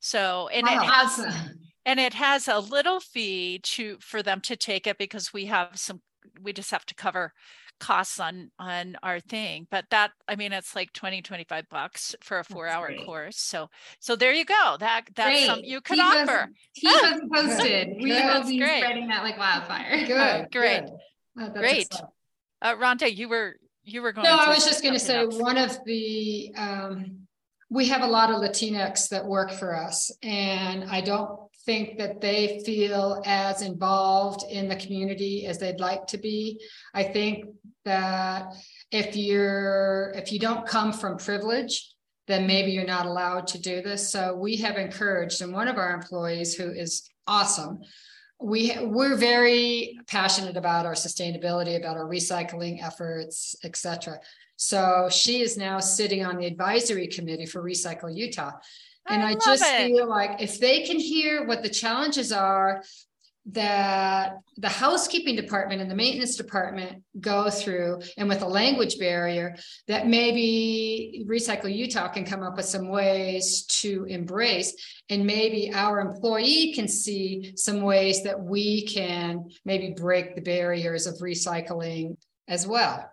So, 0.00 0.48
and 0.48 0.66
wow, 0.66 0.74
it 0.74 0.86
has, 0.86 1.18
awesome. 1.18 1.58
and 1.86 2.00
it 2.00 2.14
has 2.14 2.48
a 2.48 2.58
little 2.58 3.00
fee 3.00 3.60
to 3.60 3.96
for 4.00 4.22
them 4.22 4.40
to 4.42 4.56
take 4.56 4.86
it 4.86 4.98
because 4.98 5.32
we 5.32 5.46
have 5.46 5.70
some, 5.74 6.02
we 6.42 6.52
just 6.52 6.70
have 6.70 6.84
to 6.86 6.94
cover 6.94 7.32
costs 7.80 8.20
on 8.20 8.50
on 8.60 8.96
our 9.02 9.18
thing 9.18 9.66
but 9.70 9.84
that 9.90 10.12
i 10.28 10.36
mean 10.36 10.52
it's 10.52 10.76
like 10.76 10.92
20 10.92 11.20
25 11.20 11.68
bucks 11.68 12.14
for 12.20 12.38
a 12.38 12.44
four 12.44 12.66
that's 12.66 12.76
hour 12.76 12.86
great. 12.86 13.04
course 13.04 13.36
so 13.36 13.68
so 13.98 14.14
there 14.14 14.32
you 14.32 14.44
go 14.44 14.76
that 14.78 15.02
that's 15.16 15.30
great. 15.30 15.46
something 15.46 15.68
you 15.68 15.80
could 15.80 15.96
keep 15.96 16.04
offer 16.04 16.30
us, 16.30 16.48
keep 16.76 16.92
us 16.92 17.20
posted 17.34 17.88
we 18.00 18.12
will 18.12 18.46
be 18.46 18.58
great. 18.58 18.82
spreading 18.82 19.08
that 19.08 19.24
like 19.24 19.36
wildfire 19.36 20.06
good 20.06 20.46
great 20.52 20.82
good. 20.82 20.92
Oh, 21.38 21.48
great. 21.48 21.88
Uh, 22.60 22.74
Rhonda, 22.76 23.14
you 23.14 23.28
were 23.28 23.56
you 23.84 24.02
were 24.02 24.12
going. 24.12 24.24
No, 24.24 24.36
I 24.36 24.48
was 24.48 24.64
just 24.64 24.82
going 24.82 24.94
to 24.94 25.00
say 25.00 25.18
else. 25.18 25.36
one 25.36 25.58
of 25.58 25.78
the 25.84 26.52
um, 26.56 27.26
we 27.70 27.88
have 27.88 28.02
a 28.02 28.06
lot 28.06 28.30
of 28.30 28.36
Latinx 28.36 29.08
that 29.08 29.24
work 29.24 29.50
for 29.50 29.74
us, 29.76 30.10
and 30.22 30.84
I 30.84 31.00
don't 31.00 31.40
think 31.64 31.98
that 31.98 32.20
they 32.20 32.60
feel 32.64 33.22
as 33.24 33.62
involved 33.62 34.44
in 34.50 34.68
the 34.68 34.76
community 34.76 35.46
as 35.46 35.58
they'd 35.58 35.80
like 35.80 36.06
to 36.08 36.18
be. 36.18 36.60
I 36.94 37.04
think 37.04 37.46
that 37.84 38.54
if 38.90 39.16
you're 39.16 40.12
if 40.14 40.32
you 40.32 40.38
don't 40.38 40.66
come 40.66 40.92
from 40.92 41.16
privilege, 41.16 41.94
then 42.26 42.46
maybe 42.46 42.72
you're 42.72 42.84
not 42.84 43.06
allowed 43.06 43.46
to 43.48 43.60
do 43.60 43.82
this. 43.82 44.10
So 44.10 44.34
we 44.34 44.56
have 44.56 44.76
encouraged, 44.76 45.42
and 45.42 45.52
one 45.52 45.68
of 45.68 45.78
our 45.78 45.94
employees 45.94 46.54
who 46.54 46.70
is 46.70 47.08
awesome 47.26 47.80
we 48.42 48.76
we're 48.82 49.16
very 49.16 49.98
passionate 50.08 50.56
about 50.56 50.84
our 50.84 50.94
sustainability 50.94 51.76
about 51.76 51.96
our 51.96 52.08
recycling 52.08 52.82
efforts 52.82 53.54
etc 53.62 54.18
so 54.56 55.08
she 55.10 55.40
is 55.40 55.56
now 55.56 55.78
sitting 55.78 56.24
on 56.24 56.36
the 56.36 56.46
advisory 56.46 57.06
committee 57.06 57.46
for 57.46 57.62
recycle 57.62 58.14
utah 58.14 58.50
and 59.08 59.22
i, 59.22 59.30
I 59.30 59.34
just 59.34 59.64
it. 59.64 59.86
feel 59.88 60.08
like 60.08 60.40
if 60.40 60.58
they 60.58 60.82
can 60.82 60.98
hear 60.98 61.46
what 61.46 61.62
the 61.62 61.68
challenges 61.68 62.32
are 62.32 62.82
that 63.46 64.38
the 64.56 64.68
housekeeping 64.68 65.34
department 65.34 65.80
and 65.80 65.90
the 65.90 65.96
maintenance 65.96 66.36
department 66.36 67.02
go 67.18 67.50
through 67.50 68.00
and 68.16 68.28
with 68.28 68.40
a 68.42 68.46
language 68.46 69.00
barrier 69.00 69.56
that 69.88 70.06
maybe 70.06 71.24
recycle 71.28 71.74
utah 71.74 72.06
can 72.06 72.24
come 72.24 72.44
up 72.44 72.56
with 72.56 72.66
some 72.66 72.88
ways 72.88 73.64
to 73.66 74.04
embrace 74.04 74.72
and 75.10 75.26
maybe 75.26 75.72
our 75.74 75.98
employee 75.98 76.72
can 76.72 76.86
see 76.86 77.52
some 77.56 77.82
ways 77.82 78.22
that 78.22 78.40
we 78.40 78.86
can 78.86 79.48
maybe 79.64 79.92
break 79.96 80.36
the 80.36 80.42
barriers 80.42 81.08
of 81.08 81.14
recycling 81.16 82.16
as 82.46 82.64
well 82.64 83.11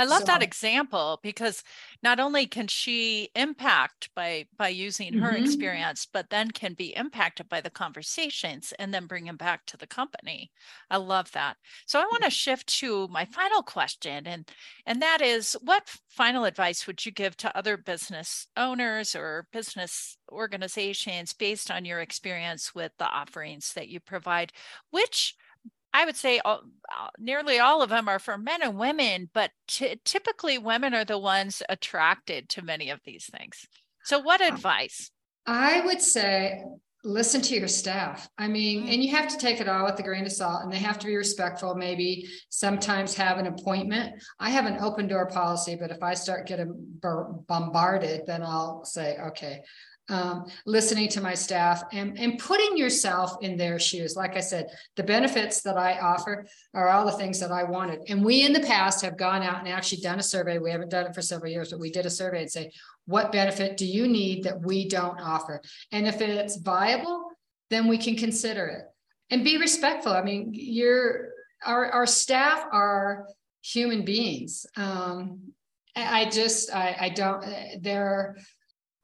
I 0.00 0.04
love 0.04 0.20
so, 0.20 0.26
that 0.26 0.42
example 0.42 1.20
because 1.22 1.62
not 2.02 2.18
only 2.18 2.46
can 2.46 2.68
she 2.68 3.28
impact 3.36 4.08
by 4.14 4.46
by 4.56 4.68
using 4.68 5.12
her 5.18 5.32
mm-hmm. 5.32 5.44
experience, 5.44 6.08
but 6.10 6.30
then 6.30 6.52
can 6.52 6.72
be 6.72 6.96
impacted 6.96 7.50
by 7.50 7.60
the 7.60 7.68
conversations 7.68 8.72
and 8.78 8.94
then 8.94 9.06
bring 9.06 9.26
them 9.26 9.36
back 9.36 9.66
to 9.66 9.76
the 9.76 9.86
company. 9.86 10.52
I 10.90 10.96
love 10.96 11.32
that. 11.32 11.58
So 11.84 12.00
I 12.00 12.04
want 12.04 12.24
to 12.24 12.30
shift 12.30 12.68
to 12.78 13.08
my 13.08 13.26
final 13.26 13.62
question, 13.62 14.26
and 14.26 14.50
and 14.86 15.02
that 15.02 15.20
is, 15.20 15.54
what 15.60 15.94
final 16.08 16.46
advice 16.46 16.86
would 16.86 17.04
you 17.04 17.12
give 17.12 17.36
to 17.36 17.54
other 17.54 17.76
business 17.76 18.46
owners 18.56 19.14
or 19.14 19.48
business 19.52 20.16
organizations 20.32 21.34
based 21.34 21.70
on 21.70 21.84
your 21.84 22.00
experience 22.00 22.74
with 22.74 22.92
the 22.98 23.04
offerings 23.06 23.74
that 23.74 23.88
you 23.88 24.00
provide? 24.00 24.50
Which 24.88 25.34
I 25.92 26.04
would 26.04 26.16
say 26.16 26.38
all, 26.40 26.62
uh, 26.96 27.08
nearly 27.18 27.58
all 27.58 27.82
of 27.82 27.90
them 27.90 28.08
are 28.08 28.18
for 28.18 28.38
men 28.38 28.62
and 28.62 28.78
women, 28.78 29.28
but 29.32 29.50
t- 29.66 30.00
typically 30.04 30.58
women 30.58 30.94
are 30.94 31.04
the 31.04 31.18
ones 31.18 31.62
attracted 31.68 32.48
to 32.50 32.62
many 32.62 32.90
of 32.90 33.00
these 33.04 33.26
things. 33.26 33.66
So, 34.04 34.18
what 34.18 34.40
advice? 34.40 35.10
I 35.46 35.80
would 35.84 36.00
say 36.00 36.62
listen 37.02 37.40
to 37.40 37.54
your 37.54 37.68
staff. 37.68 38.28
I 38.36 38.46
mean, 38.46 38.84
mm. 38.84 38.92
and 38.92 39.02
you 39.02 39.14
have 39.16 39.28
to 39.28 39.38
take 39.38 39.60
it 39.60 39.68
all 39.68 39.84
with 39.84 39.98
a 39.98 40.02
grain 40.02 40.26
of 40.26 40.32
salt 40.32 40.62
and 40.62 40.72
they 40.72 40.78
have 40.78 40.98
to 40.98 41.06
be 41.06 41.16
respectful, 41.16 41.74
maybe 41.74 42.28
sometimes 42.50 43.14
have 43.14 43.38
an 43.38 43.46
appointment. 43.46 44.22
I 44.38 44.50
have 44.50 44.66
an 44.66 44.78
open 44.80 45.06
door 45.06 45.26
policy, 45.26 45.76
but 45.80 45.90
if 45.90 46.02
I 46.02 46.14
start 46.14 46.46
getting 46.46 46.72
bombarded, 47.00 48.26
then 48.26 48.42
I'll 48.42 48.84
say, 48.84 49.16
okay, 49.28 49.62
um, 50.10 50.46
listening 50.66 51.08
to 51.08 51.20
my 51.20 51.34
staff 51.34 51.82
and, 51.92 52.18
and 52.18 52.38
putting 52.38 52.76
yourself 52.76 53.36
in 53.40 53.56
their 53.56 53.78
shoes. 53.78 54.16
Like 54.16 54.36
I 54.36 54.40
said, 54.40 54.66
the 54.96 55.02
benefits 55.02 55.62
that 55.62 55.78
I 55.78 55.98
offer 56.00 56.46
are 56.74 56.88
all 56.88 57.06
the 57.06 57.12
things 57.12 57.40
that 57.40 57.52
I 57.52 57.62
wanted. 57.62 58.00
And 58.08 58.24
we 58.24 58.44
in 58.44 58.52
the 58.52 58.60
past 58.60 59.02
have 59.02 59.16
gone 59.16 59.42
out 59.42 59.60
and 59.60 59.68
actually 59.68 60.02
done 60.02 60.18
a 60.18 60.22
survey. 60.22 60.58
We 60.58 60.70
haven't 60.70 60.90
done 60.90 61.06
it 61.06 61.14
for 61.14 61.22
several 61.22 61.50
years, 61.50 61.70
but 61.70 61.80
we 61.80 61.90
did 61.90 62.06
a 62.06 62.10
survey 62.10 62.42
and 62.42 62.50
say, 62.50 62.72
what 63.06 63.32
benefit 63.32 63.76
do 63.76 63.86
you 63.86 64.08
need 64.08 64.44
that 64.44 64.60
we 64.60 64.88
don't 64.88 65.20
offer? 65.20 65.62
And 65.92 66.06
if 66.06 66.20
it's 66.20 66.56
viable, 66.56 67.30
then 67.70 67.86
we 67.86 67.96
can 67.96 68.16
consider 68.16 68.66
it 68.66 68.84
and 69.30 69.44
be 69.44 69.56
respectful. 69.56 70.12
I 70.12 70.22
mean, 70.22 70.50
you're 70.52 71.30
our, 71.64 71.90
our 71.90 72.06
staff 72.06 72.64
are 72.72 73.26
human 73.62 74.04
beings. 74.04 74.66
Um, 74.76 75.52
I 75.94 76.30
just, 76.30 76.74
I, 76.74 76.96
I 76.98 77.08
don't, 77.10 77.44
they're, 77.82 78.36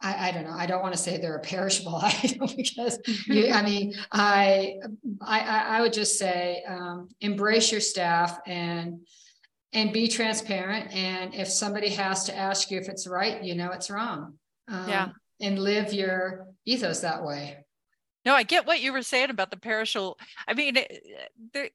I, 0.01 0.29
I, 0.29 0.33
don't 0.33 0.45
know. 0.45 0.55
I 0.57 0.67
don't 0.67 0.83
want 0.83 0.95
to 0.95 1.01
say 1.01 1.17
they're 1.17 1.37
a 1.37 1.41
perishable 1.41 1.97
item 2.03 2.49
because 2.57 2.99
you, 3.27 3.51
I 3.51 3.63
mean, 3.63 3.95
I, 4.13 4.75
I, 5.23 5.41
I 5.41 5.81
would 5.81 5.93
just 5.93 6.19
say 6.19 6.63
um, 6.69 7.09
embrace 7.21 7.73
your 7.73 7.81
staff 7.81 8.39
and 8.47 9.01
and 9.73 9.93
be 9.93 10.09
transparent. 10.09 10.93
And 10.95 11.35
if 11.35 11.49
somebody 11.49 11.91
has 11.91 12.25
to 12.25 12.37
ask 12.37 12.71
you 12.71 12.79
if 12.79 12.89
it's 12.89 13.07
right, 13.07 13.43
you 13.43 13.55
know 13.55 13.73
it's 13.73 13.91
wrong. 13.91 14.35
Um, 14.69 14.89
yeah. 14.89 15.09
And 15.41 15.59
live 15.59 15.93
your 15.93 16.47
ethos 16.65 17.01
that 17.01 17.23
way. 17.23 17.59
No, 18.25 18.35
I 18.35 18.43
get 18.43 18.67
what 18.67 18.81
you 18.81 18.93
were 18.93 19.03
saying 19.03 19.31
about 19.31 19.51
the 19.51 19.59
perishable. 19.59 20.19
I 20.49 20.55
mean, 20.55 20.79
the 21.53 21.71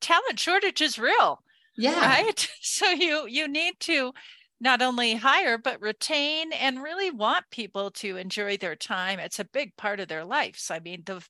talent 0.00 0.38
shortage 0.38 0.82
is 0.82 0.98
real. 0.98 1.42
Yeah. 1.76 1.98
Right. 2.00 2.48
So 2.60 2.90
you 2.90 3.26
you 3.26 3.48
need 3.48 3.80
to 3.80 4.12
not 4.60 4.82
only 4.82 5.14
hire 5.14 5.58
but 5.58 5.80
retain 5.80 6.52
and 6.52 6.82
really 6.82 7.10
want 7.10 7.44
people 7.50 7.90
to 7.90 8.16
enjoy 8.16 8.56
their 8.56 8.76
time. 8.76 9.18
It's 9.18 9.38
a 9.38 9.44
big 9.44 9.76
part 9.76 10.00
of 10.00 10.08
their 10.08 10.24
lives. 10.24 10.70
I 10.70 10.80
mean 10.80 11.02
the 11.04 11.24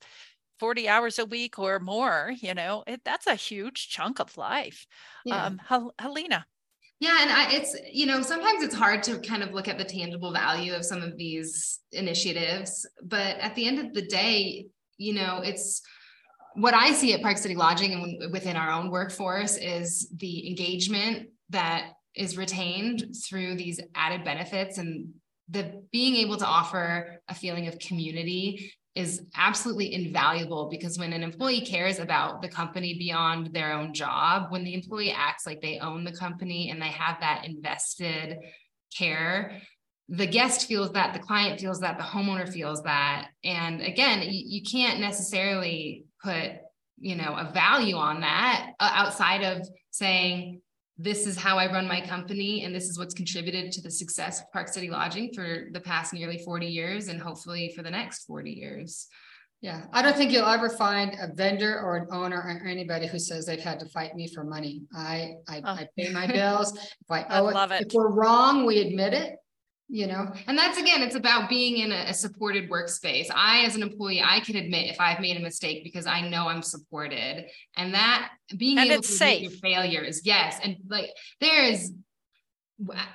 40 0.59 0.89
hours 0.89 1.19
a 1.19 1.27
week 1.27 1.59
or 1.59 1.79
more 1.79 2.33
you 2.41 2.55
know 2.55 2.83
it, 2.87 3.03
that's 3.05 3.27
a 3.27 3.35
huge 3.35 3.89
chunk 3.89 4.21
of 4.21 4.37
life. 4.37 4.87
Yeah. 5.25 5.45
um 5.45 5.61
Hel- 5.67 5.95
helena. 5.99 6.47
Yeah 6.99 7.19
and 7.21 7.31
I, 7.31 7.53
it's 7.53 7.77
you 7.93 8.07
know 8.07 8.23
sometimes 8.23 8.62
it's 8.62 8.75
hard 8.75 9.03
to 9.05 9.19
kind 9.19 9.43
of 9.43 9.53
look 9.53 9.69
at 9.69 9.77
the 9.77 9.85
tangible 9.85 10.33
value 10.33 10.75
of 10.75 10.85
some 10.85 11.03
of 11.03 11.17
these 11.19 11.81
initiatives 11.93 12.89
but 13.05 13.37
at 13.39 13.55
the 13.55 13.67
end 13.67 13.79
of 13.79 13.93
the 13.93 14.03
day 14.07 14.67
you 14.97 15.12
know 15.12 15.41
it's 15.45 15.83
what 16.55 16.73
i 16.73 16.93
see 16.93 17.12
at 17.12 17.21
park 17.21 17.37
city 17.37 17.55
lodging 17.55 17.93
and 17.93 18.33
within 18.33 18.57
our 18.57 18.71
own 18.71 18.91
workforce 18.91 19.59
is 19.59 20.09
the 20.17 20.49
engagement 20.49 21.29
that 21.51 21.91
is 22.17 22.37
retained 22.37 23.15
through 23.25 23.57
these 23.57 23.81
added 23.95 24.25
benefits 24.25 24.79
and 24.79 25.09
the 25.49 25.83
being 25.93 26.17
able 26.17 26.37
to 26.37 26.47
offer 26.47 27.21
a 27.29 27.35
feeling 27.35 27.69
of 27.69 27.79
community 27.79 28.73
is 28.95 29.23
absolutely 29.37 29.93
invaluable 29.93 30.69
because 30.71 30.99
when 30.99 31.13
an 31.13 31.23
employee 31.23 31.61
cares 31.61 31.99
about 31.99 32.41
the 32.41 32.49
company 32.49 32.97
beyond 32.99 33.53
their 33.53 33.73
own 33.73 33.93
job, 33.93 34.51
when 34.51 34.65
the 34.65 34.75
employee 34.75 35.13
acts 35.13 35.47
like 35.47 35.61
they 35.61 35.79
own 35.79 36.03
the 36.03 36.17
company 36.17 36.71
and 36.71 36.81
they 36.81 36.89
have 36.89 37.21
that 37.21 37.45
invested 37.45 38.39
care, 38.97 39.61
the 40.09 40.27
guest 40.27 40.67
feels 40.67 40.93
that, 40.93 41.13
the 41.13 41.21
client 41.21 41.61
feels 41.61 41.81
that, 41.81 41.99
the 41.99 42.05
homeowner 42.05 42.51
feels 42.51 42.83
that. 42.85 43.29
And 43.45 43.83
again, 43.83 44.23
you, 44.23 44.43
you 44.47 44.63
can't 44.63 44.99
necessarily 44.99 46.07
put, 46.25 46.53
you 46.99 47.17
know, 47.17 47.37
a 47.37 47.53
value 47.53 47.97
on 47.97 48.23
that 48.23 48.71
uh, 48.81 48.91
outside 48.95 49.43
of 49.43 49.69
saying, 49.91 50.63
this 50.99 51.27
is 51.27 51.37
how 51.37 51.59
I 51.59 51.71
run 51.71 51.87
my 51.87 52.01
company, 52.01 52.65
and 52.65 52.75
this 52.75 52.89
is 52.89 52.99
what's 52.99 53.15
contributed 53.15 53.71
to 53.73 53.83
the 53.83 53.91
success 53.91 54.41
of 54.41 54.51
Park 54.51 54.69
City 54.69 54.89
Lodging 54.89 55.33
for 55.35 55.69
the 55.73 55.81
past 55.81 56.15
nearly 56.15 56.39
40 56.39 56.67
years, 56.67 57.09
and 57.09 57.21
hopefully 57.21 57.73
for 57.77 57.83
the 57.83 57.91
next 57.91 58.25
40 58.25 58.51
years. 58.51 59.09
Yeah, 59.61 59.85
I 59.93 60.03
don't 60.03 60.17
think 60.17 60.33
you'll 60.33 60.47
ever 60.47 60.69
find 60.69 61.17
a 61.21 61.35
vendor 61.35 61.81
or 61.81 61.97
an 61.97 62.09
owner 62.11 62.37
or 62.37 62.69
anybody 62.69 63.07
who 63.07 63.19
says 63.19 63.47
they've 63.47 63.59
had 63.59 63.81
to 63.81 63.87
fight 63.87 64.15
me 64.15 64.29
for 64.33 64.45
money. 64.45 64.83
I 64.95 65.35
I, 65.49 65.63
oh. 65.65 65.71
I 65.71 65.89
pay 65.99 66.11
my 66.11 66.27
bills. 66.27 66.77
If 66.77 67.11
I 67.11 67.25
owe 67.31 67.47
I 67.47 67.65
it, 67.65 67.71
it, 67.71 67.87
if 67.87 67.95
we're 67.95 68.11
wrong, 68.11 68.67
we 68.67 68.81
admit 68.81 69.15
it. 69.15 69.37
You 69.88 70.09
know, 70.09 70.33
and 70.49 70.59
that's 70.59 70.79
again, 70.79 71.01
it's 71.01 71.14
about 71.14 71.49
being 71.49 71.77
in 71.79 71.92
a, 71.92 72.07
a 72.09 72.14
supported 72.14 72.68
workspace. 72.68 73.29
I, 73.33 73.64
as 73.64 73.77
an 73.77 73.83
employee, 73.83 74.20
I 74.20 74.40
can 74.40 74.57
admit 74.57 74.90
if 74.90 75.01
I've 75.01 75.20
made 75.20 75.37
a 75.37 75.40
mistake 75.40 75.85
because 75.85 76.07
I 76.07 76.29
know 76.29 76.49
I'm 76.49 76.62
supported, 76.62 77.46
and 77.77 77.94
that 77.94 78.31
being 78.57 78.79
and 78.79 78.90
able 78.90 79.03
to 79.03 79.09
safe. 79.09 79.46
admit 79.46 79.53
your 79.53 79.61
failures, 79.61 80.22
yes, 80.25 80.59
and 80.61 80.77
like 80.88 81.11
there 81.40 81.62
is 81.62 81.92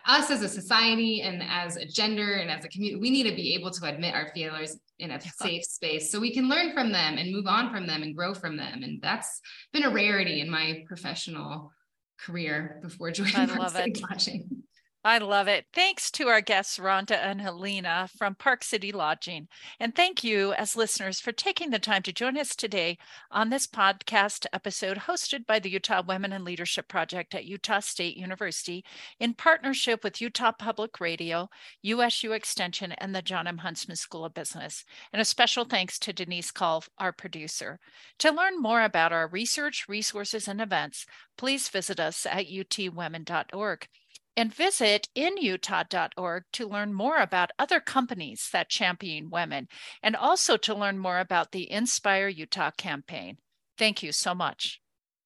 us 0.05 0.31
as 0.31 0.41
a 0.41 0.49
society 0.49 1.21
and 1.21 1.43
as 1.47 1.75
a 1.75 1.85
gender 1.85 2.33
and 2.35 2.49
as 2.49 2.65
a 2.65 2.69
community, 2.69 2.99
we 2.99 3.09
need 3.09 3.29
to 3.29 3.35
be 3.35 3.53
able 3.53 3.71
to 3.71 3.85
admit 3.85 4.15
our 4.15 4.31
failures 4.33 4.77
in 4.97 5.11
a 5.11 5.21
safe 5.21 5.63
space 5.63 6.11
so 6.11 6.19
we 6.19 6.33
can 6.33 6.49
learn 6.49 6.73
from 6.73 6.91
them 6.91 7.17
and 7.17 7.31
move 7.31 7.47
on 7.47 7.71
from 7.71 7.85
them 7.85 8.01
and 8.01 8.15
grow 8.15 8.33
from 8.33 8.57
them. 8.57 8.81
And 8.83 9.01
that's 9.01 9.41
been 9.71 9.83
a 9.83 9.89
rarity 9.89 10.41
in 10.41 10.49
my 10.49 10.83
professional 10.87 11.71
career 12.19 12.79
before 12.81 13.11
joining 13.11 13.35
I 13.35 13.45
love 13.57 13.75
it. 13.75 13.99
Watching. 14.01 14.60
I 15.03 15.17
love 15.17 15.47
it. 15.47 15.65
Thanks 15.73 16.11
to 16.11 16.27
our 16.27 16.41
guests, 16.41 16.77
Rhonda 16.77 17.15
and 17.15 17.41
Helena 17.41 18.07
from 18.19 18.35
Park 18.35 18.63
City 18.63 18.91
Lodging. 18.91 19.47
And 19.79 19.95
thank 19.95 20.23
you, 20.23 20.53
as 20.53 20.75
listeners, 20.75 21.19
for 21.19 21.31
taking 21.31 21.71
the 21.71 21.79
time 21.79 22.03
to 22.03 22.13
join 22.13 22.37
us 22.37 22.55
today 22.55 22.99
on 23.31 23.49
this 23.49 23.65
podcast 23.65 24.45
episode 24.53 24.99
hosted 24.99 25.47
by 25.47 25.57
the 25.57 25.71
Utah 25.71 26.03
Women 26.07 26.31
in 26.31 26.43
Leadership 26.43 26.87
Project 26.87 27.33
at 27.33 27.45
Utah 27.45 27.79
State 27.79 28.15
University 28.15 28.85
in 29.19 29.33
partnership 29.33 30.03
with 30.03 30.21
Utah 30.21 30.51
Public 30.51 30.99
Radio, 30.99 31.49
USU 31.81 32.33
Extension, 32.33 32.91
and 32.91 33.15
the 33.15 33.23
Jon 33.23 33.47
M. 33.47 33.57
Huntsman 33.57 33.97
School 33.97 34.23
of 34.23 34.35
Business. 34.35 34.85
And 35.11 35.19
a 35.19 35.25
special 35.25 35.65
thanks 35.65 35.97
to 35.97 36.13
Denise 36.13 36.51
Call, 36.51 36.83
our 36.99 37.11
producer. 37.11 37.79
To 38.19 38.29
learn 38.29 38.61
more 38.61 38.83
about 38.83 39.11
our 39.11 39.27
research, 39.27 39.85
resources, 39.89 40.47
and 40.47 40.61
events, 40.61 41.07
please 41.39 41.69
visit 41.69 41.99
us 41.99 42.27
at 42.27 42.45
utwomen.org 42.45 43.87
and 44.35 44.53
visit 44.53 45.07
inutah.org 45.15 46.43
to 46.53 46.67
learn 46.67 46.93
more 46.93 47.17
about 47.17 47.51
other 47.59 47.79
companies 47.79 48.49
that 48.51 48.69
champion 48.69 49.29
women 49.29 49.67
and 50.01 50.15
also 50.15 50.57
to 50.57 50.75
learn 50.75 50.97
more 50.97 51.19
about 51.19 51.51
the 51.51 51.71
Inspire 51.71 52.27
Utah 52.27 52.71
campaign. 52.71 53.37
Thank 53.77 54.03
you 54.03 54.11
so 54.11 54.33
much. 54.33 54.80